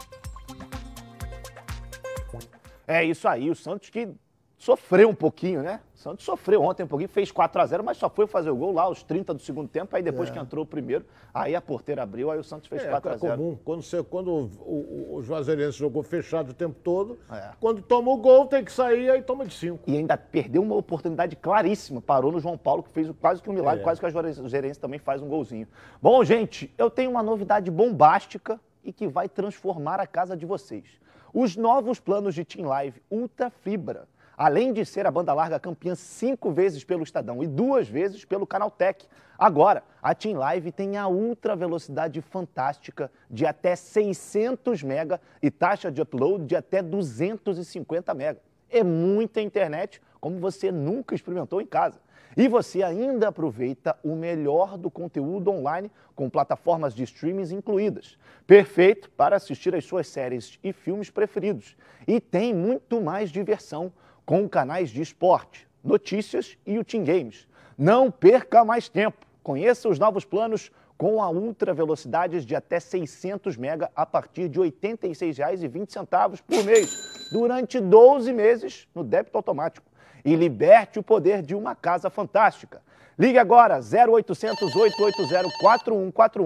[2.86, 4.10] É isso aí, o Santos que
[4.58, 5.80] sofreu um pouquinho, né?
[5.94, 8.56] O Santos sofreu ontem um pouquinho, fez 4 a 0 mas só foi fazer o
[8.56, 10.32] gol lá aos 30 do segundo tempo, aí depois É.
[10.34, 13.14] que entrou o primeiro, aí a porteira abriu, aí o Santos fez É, 4 a
[13.14, 13.58] é 0 comum.
[13.64, 17.52] Quando, você, quando o, o, o Juazeirense jogou fechado o tempo todo, É.
[17.60, 19.84] quando toma o gol, tem que sair, aí toma de cinco.
[19.88, 22.02] E ainda perdeu uma oportunidade claríssima.
[22.02, 23.84] Parou no João Paulo, que fez quase que um milagre, É.
[23.84, 25.68] quase que a gerência também faz um golzinho.
[26.02, 30.86] Bom, gente, eu tenho uma novidade bombástica e que vai transformar a casa de vocês.
[31.34, 34.08] Os novos planos de Team Live Ultra Fibra.
[34.38, 38.46] Além de ser a banda larga campeã cinco vezes pelo Estadão e duas vezes pelo
[38.46, 39.08] Canaltech.
[39.36, 45.92] Agora, a Team Live tem a ultra velocidade fantástica de até 600 mega e taxa
[45.92, 48.40] de upload de até 250 mega.
[48.70, 52.00] É muita internet, como você nunca experimentou em casa.
[52.36, 58.20] E você ainda aproveita o melhor do conteúdo online com plataformas de streamings incluídas.
[58.46, 61.76] Perfeito para assistir às suas séries e filmes preferidos.
[62.08, 63.92] E tem muito mais diversão
[64.28, 67.48] com canais de esporte, notícias e o Team Games.
[67.78, 69.26] Não perca mais tempo.
[69.42, 74.60] Conheça os novos planos com a ultra velocidades de até 600 mega a partir de
[74.60, 79.88] R$ 86,20 por mês, durante 12 meses no débito automático.
[80.26, 82.82] E liberte o poder de uma casa fantástica.
[83.18, 86.44] Ligue agora 0800 880 4141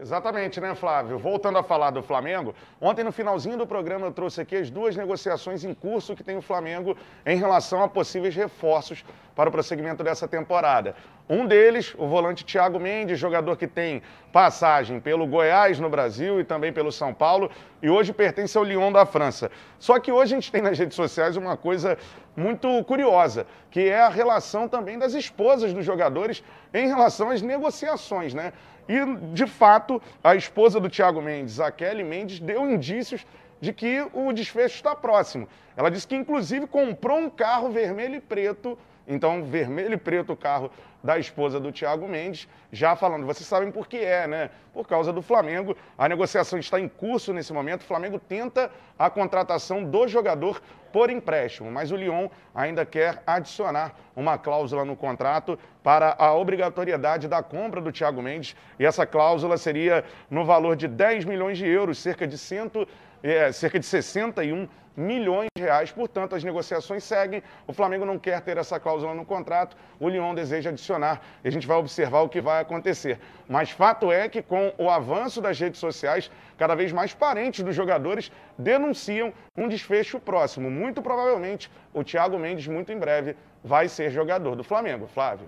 [0.00, 1.18] Exatamente, né, Flávio?
[1.18, 4.94] Voltando a falar do Flamengo, ontem no finalzinho do programa eu trouxe aqui as duas
[4.94, 6.96] negociações em curso que tem o Flamengo
[7.26, 10.94] em relação a possíveis reforços para o prosseguimento dessa temporada.
[11.28, 14.00] Um deles, o volante Thiago Mendes, jogador que tem
[14.32, 17.50] passagem pelo Goiás no Brasil e também pelo São Paulo,
[17.82, 19.50] e hoje pertence ao Lyon da França.
[19.78, 21.98] Só que hoje a gente tem nas redes sociais uma coisa
[22.36, 26.42] muito curiosa, que é a relação também das esposas dos jogadores
[26.72, 28.52] em relação às negociações, né?
[28.88, 33.26] E, de fato, a esposa do Thiago Mendes, a Kelly Mendes, deu indícios
[33.60, 35.48] de que o desfecho está próximo.
[35.76, 38.78] Ela disse que, inclusive, comprou um carro vermelho e preto
[39.08, 40.70] então, vermelho e preto o carro
[41.02, 44.50] da esposa do Thiago Mendes, já falando, vocês sabem por que é, né?
[44.72, 45.76] Por causa do Flamengo.
[45.96, 47.82] A negociação está em curso nesse momento.
[47.82, 50.60] O Flamengo tenta a contratação do jogador
[50.92, 57.28] por empréstimo, mas o Lyon ainda quer adicionar uma cláusula no contrato para a obrigatoriedade
[57.28, 58.56] da compra do Thiago Mendes.
[58.78, 62.86] E essa cláusula seria no valor de 10 milhões de euros, cerca de, cento,
[63.22, 64.68] é, cerca de 61
[64.98, 65.92] milhões de reais.
[65.92, 67.42] Portanto, as negociações seguem.
[67.66, 69.76] O Flamengo não quer ter essa cláusula no contrato.
[70.00, 71.22] O Lyon deseja adicionar.
[71.44, 73.20] E a gente vai observar o que vai acontecer.
[73.48, 77.74] Mas fato é que com o avanço das redes sociais, cada vez mais parentes dos
[77.74, 80.70] jogadores denunciam um desfecho próximo.
[80.70, 85.06] Muito provavelmente, o Thiago Mendes, muito em breve, vai ser jogador do Flamengo.
[85.06, 85.46] Flávio.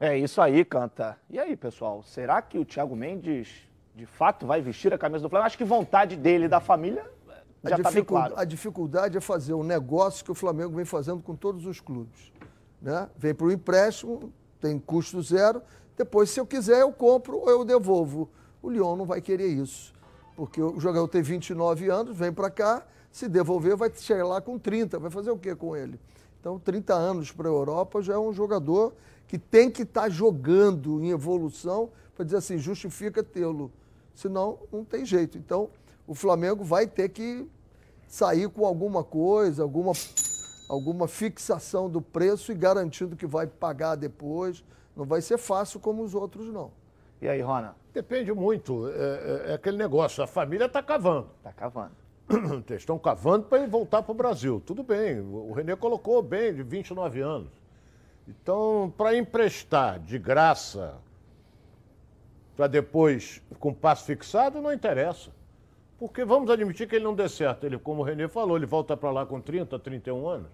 [0.00, 1.18] É isso aí, Canta.
[1.28, 3.66] E aí, pessoal, será que o Thiago Mendes
[3.96, 5.46] de fato vai vestir a camisa do Flamengo?
[5.46, 7.04] Acho que vontade dele e da família
[7.64, 8.34] já está bem claro.
[8.36, 12.32] A dificuldade é fazer um negócio que o Flamengo vem fazendo com todos os clubes.
[12.80, 13.08] Né?
[13.16, 15.62] Vem para o empréstimo, tem custo zero,
[15.96, 18.30] depois, se eu quiser, eu compro ou eu devolvo.
[18.62, 19.92] O Lyon não vai querer isso,
[20.36, 24.58] porque o jogador tem 29 anos, vem para cá, se devolver, vai chegar lá com
[24.58, 25.98] 30, vai fazer o quê com ele?
[26.40, 28.94] Então, 30 anos para a Europa já é um jogador
[29.26, 33.72] que tem que estar tá jogando em evolução para dizer assim, justifica tê-lo.
[34.14, 35.36] Senão, não tem jeito.
[35.36, 35.68] Então,
[36.08, 37.46] o Flamengo vai ter que
[38.08, 39.92] sair com alguma coisa, alguma,
[40.66, 44.64] alguma fixação do preço e garantindo que vai pagar depois.
[44.96, 46.72] Não vai ser fácil como os outros, não.
[47.20, 47.76] E aí, Rona?
[47.92, 48.88] Depende muito.
[48.88, 51.28] É, é, é aquele negócio, a família está cavando.
[51.36, 51.92] Está cavando.
[52.66, 54.62] Eles estão cavando para ele voltar para o Brasil.
[54.64, 57.52] Tudo bem, o Renê colocou bem, de 29 anos.
[58.26, 60.96] Então, para emprestar de graça,
[62.56, 65.37] para depois com passo fixado, não interessa.
[65.98, 67.64] Porque vamos admitir que ele não dê certo.
[67.64, 70.48] Ele, como o Renê falou, ele volta para lá com 30, 31 anos.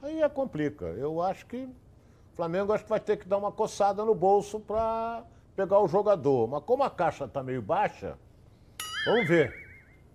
[0.00, 0.84] Aí é complica.
[0.86, 4.60] Eu acho que o Flamengo acho que vai ter que dar uma coçada no bolso
[4.60, 5.24] para
[5.56, 6.46] pegar o jogador.
[6.46, 8.16] Mas como a caixa está meio baixa,
[9.04, 9.64] vamos ver.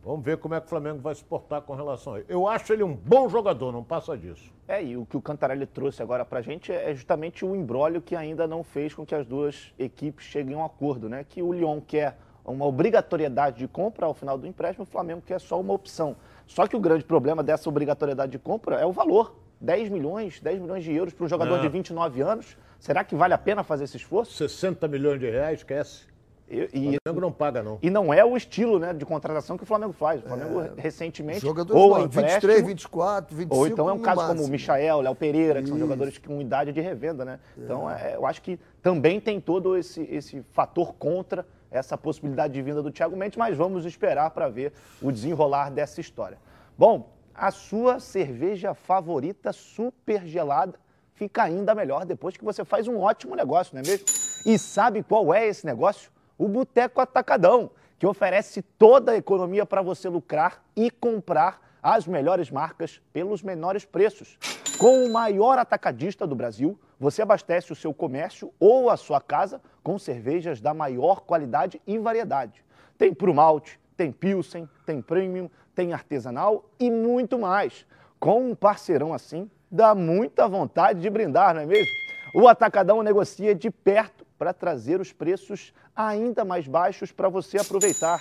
[0.01, 2.27] Vamos ver como é que o Flamengo vai se portar com relação a ele.
[2.29, 4.49] Eu acho ele um bom jogador, não passa disso.
[4.65, 8.15] É, e o que o Cantarelli trouxe agora pra gente é justamente o embrólio que
[8.15, 11.25] ainda não fez com que as duas equipes cheguem a um acordo, né?
[11.27, 12.17] Que o Lyon quer
[12.49, 16.15] uma obrigatoriedade de compra ao final do empréstimo, o Flamengo quer só uma opção.
[16.47, 19.35] Só que o grande problema dessa obrigatoriedade de compra é o valor.
[19.61, 21.61] 10 milhões, 10 milhões de euros para um jogador é.
[21.61, 22.57] de 29 anos.
[22.79, 24.33] Será que vale a pena fazer esse esforço?
[24.33, 26.07] 60 milhões de reais, esquece.
[26.49, 27.77] E, e, o Flamengo não paga, não.
[27.81, 30.19] E não é o estilo né, de contratação que o Flamengo faz.
[30.23, 31.41] O Flamengo é, recentemente.
[31.41, 33.55] Jogadores ou empréstimo, 23, 24, 25.
[33.55, 34.35] Ou então é um caso máximo.
[34.37, 35.69] como o Michael, Léo Pereira, que Isso.
[35.73, 37.39] são jogadores com idade de revenda, né?
[37.55, 37.63] É.
[37.63, 42.61] Então é, eu acho que também tem todo esse, esse fator contra essa possibilidade de
[42.61, 46.37] vinda do Thiago Mendes, mas vamos esperar para ver o desenrolar dessa história.
[46.77, 50.79] Bom, a sua cerveja favorita super gelada
[51.13, 54.05] fica ainda melhor depois que você faz um ótimo negócio, não é mesmo?
[54.45, 56.11] E sabe qual é esse negócio?
[56.37, 62.49] O Boteco Atacadão, que oferece toda a economia para você lucrar e comprar as melhores
[62.49, 64.37] marcas pelos menores preços.
[64.77, 69.61] Com o maior atacadista do Brasil, você abastece o seu comércio ou a sua casa
[69.81, 72.63] com cervejas da maior qualidade e variedade.
[72.97, 77.85] Tem pro malte, tem pilsen, tem premium, tem artesanal e muito mais.
[78.19, 81.93] Com um parceirão assim, dá muita vontade de brindar, não é mesmo?
[82.35, 88.19] O Atacadão negocia de perto para trazer os preços ainda mais baixos para você aproveitar.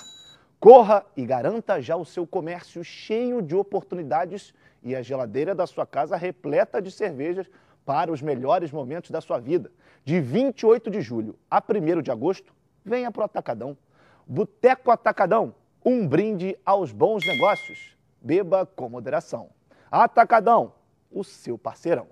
[0.60, 5.86] Corra e garanta já o seu comércio cheio de oportunidades e a geladeira da sua
[5.86, 7.48] casa repleta de cervejas
[7.88, 9.72] para os melhores momentos da sua vida.
[10.04, 12.52] De 28 de julho a 1 de agosto,
[12.84, 13.78] venha para o Atacadão.
[14.26, 17.96] Boteco Atacadão, um brinde aos bons negócios.
[18.20, 19.48] Beba com moderação.
[19.90, 20.74] Atacadão,
[21.10, 22.08] o seu parceirão.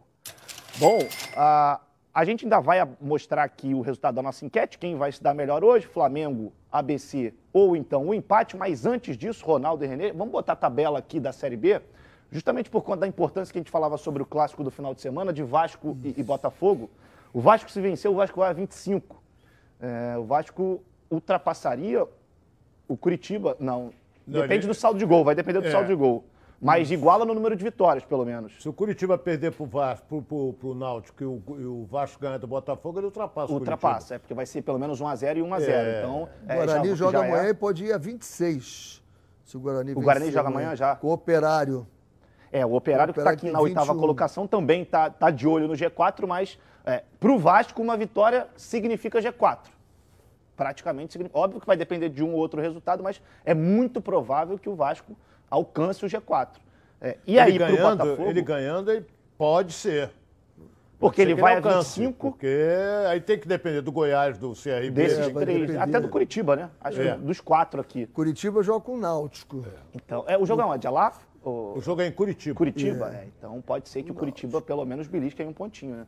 [0.79, 0.99] Bom,
[1.37, 1.79] a,
[2.14, 5.35] a gente ainda vai mostrar aqui o resultado da nossa enquete, quem vai se dar
[5.35, 10.33] melhor hoje, Flamengo, ABC ou então o empate, mas antes disso, Ronaldo e Renê, vamos
[10.33, 11.83] botar a tabela aqui da Série B
[12.37, 15.01] justamente por conta da importância que a gente falava sobre o clássico do final de
[15.01, 16.91] semana, de Vasco e, e Botafogo.
[17.32, 19.22] O Vasco se venceu, o Vasco vai a 25.
[19.80, 22.07] É, o Vasco ultrapassaria
[22.87, 23.57] o Curitiba.
[23.59, 23.91] Não,
[24.26, 24.66] não depende ele...
[24.66, 25.70] do saldo de gol, vai depender do é.
[25.70, 26.24] saldo de gol.
[26.61, 28.62] Mas iguala no número de vitórias, pelo menos.
[28.62, 32.20] Se o Curitiba perder pro Vasco, pro, pro, pro Náutico e o, e o Vasco
[32.20, 35.41] ganhar do Botafogo, ele ultrapassa o Ultrapassa, é porque vai ser pelo menos 1x0 e
[35.41, 35.68] 1x0.
[35.68, 35.99] É.
[36.01, 37.49] Então, o Guarani já, joga já amanhã é...
[37.49, 39.03] e pode ir a 26.
[39.45, 40.97] Se o Guarani O Guarani joga amanhã já.
[40.97, 41.87] Com o Operário.
[42.57, 45.75] É, o Operário, que está aqui na oitava colocação também está tá de olho no
[45.75, 49.59] G4, mas é, para o Vasco uma vitória significa G4.
[50.57, 51.39] praticamente significa.
[51.39, 54.75] Óbvio que vai depender de um ou outro resultado, mas é muito provável que o
[54.75, 55.15] Vasco
[55.51, 56.49] alcance o G4.
[56.99, 58.31] É, e ele aí, pro ganhando, Botafogo.
[58.31, 60.11] ele ganhando, ele pode ser.
[60.99, 62.31] Porque Pode ele vai a alcance, 25.
[62.31, 62.67] Porque
[63.11, 64.91] aí tem que depender do Goiás, do CRB.
[64.93, 65.79] Desses vai três, depender.
[65.79, 66.71] até do Curitiba, né?
[66.81, 67.13] Acho É.
[67.13, 68.07] que dos quatro aqui.
[68.07, 69.63] Curitiba joga com o Náutico.
[69.95, 70.87] Então, é, o jogo é onde?
[70.87, 71.13] É lá?
[71.47, 72.57] Ou- O jogo é em Curitiba.
[72.57, 73.09] Curitiba?
[73.15, 76.07] É, então pode ser que o Curitiba pelo menos belisque aí um pontinho, né?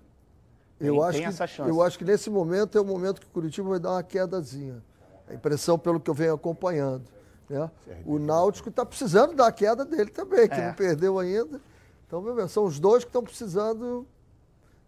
[0.81, 1.71] Eu Tem- acho, tem que, essa chance.
[1.71, 4.83] eu acho que nesse momento é o momento que o Curitiba vai dar uma quedazinha.
[5.29, 7.05] A impressão pelo que eu venho acompanhando.
[7.49, 7.71] Né?
[8.05, 10.67] O Náutico está precisando da queda dele também, que É.
[10.67, 11.61] não perdeu ainda.
[12.07, 14.07] Então, meu Deus, são os dois que estão precisando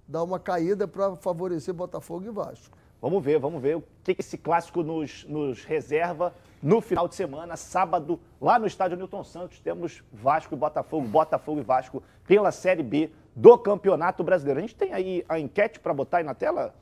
[0.08, 2.76] dar uma caída para favorecer Botafogo e Vasco.
[3.00, 7.56] Vamos ver, vamos ver o que esse clássico nos, nos reserva no final de semana,
[7.56, 12.82] sábado, lá no estádio Newton Santos, temos Vasco e Botafogo, Botafogo e Vasco pela Série
[12.82, 14.58] B do Campeonato Brasileiro.
[14.58, 16.74] A gente tem aí a enquete para botar aí na tela?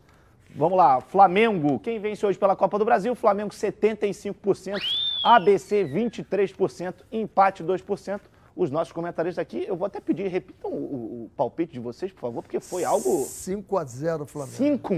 [0.57, 3.14] Vamos lá, Flamengo, quem vence hoje pela Copa do Brasil?
[3.14, 4.79] Flamengo 75%,
[5.23, 8.21] ABC 23%, empate 2%.
[8.57, 12.23] Os nossos comentaristas aqui, eu vou até pedir, repitam o, o- palpite de vocês, por
[12.23, 14.57] favor, porque foi algo 5 a 0 Flamengo.
[14.57, 14.95] 5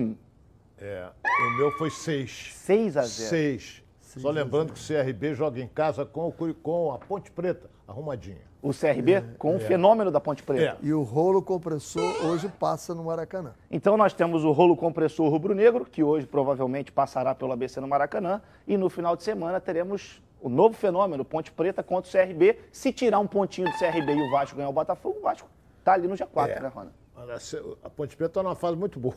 [0.80, 2.52] É, o meu foi 6.
[2.54, 3.10] 6 a 0.
[3.30, 3.82] 6.
[4.00, 8.38] Só lembrando que o CRB joga em casa com, o com a Ponte Preta, arrumadinha.
[8.62, 10.76] O CRB com o fenômeno da Ponte Preta.
[10.82, 13.54] E o rolo compressor hoje passa no Maracanã.
[13.70, 18.42] Então nós temos o rolo compressor rubro-negro, que hoje provavelmente passará pelo ABC no Maracanã,
[18.66, 22.58] e no final de semana teremos o novo fenômeno, Ponte Preta contra o CRB.
[22.72, 25.48] Se tirar um pontinho do CRB e o Vasco ganhar o Botafogo, o Vasco
[25.84, 26.60] tá ali no G4, É.
[26.60, 26.92] né, Rona?
[27.84, 29.14] A Ponte Preta está numa fase muito boa.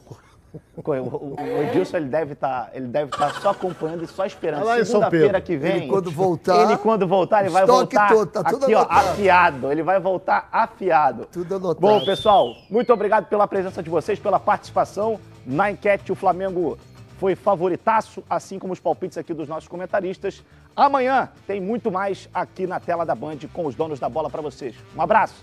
[0.75, 4.65] O, o, o Edilson ele deve estar ele deve tá só acompanhando e só esperando.
[4.65, 5.41] Tá São Segunda-feira Pedro.
[5.41, 5.77] que vem.
[5.77, 9.09] Ele, quando voltar, Ele quando voltar, ele vai voltar todo, tá tudo aqui, ó, anotado.
[9.09, 9.71] afiado.
[9.71, 11.25] Ele vai voltar afiado.
[11.31, 11.79] Tudo anotado.
[11.79, 15.19] Bom, pessoal, muito obrigado pela presença de vocês, pela participação.
[15.43, 16.77] Na enquete, o Flamengo
[17.17, 20.43] foi favoritaço, assim como os palpites aqui dos nossos comentaristas.
[20.75, 24.41] Amanhã tem muito mais aqui na tela da Band com os donos da bola para
[24.41, 24.75] vocês.
[24.95, 25.35] Um abraço.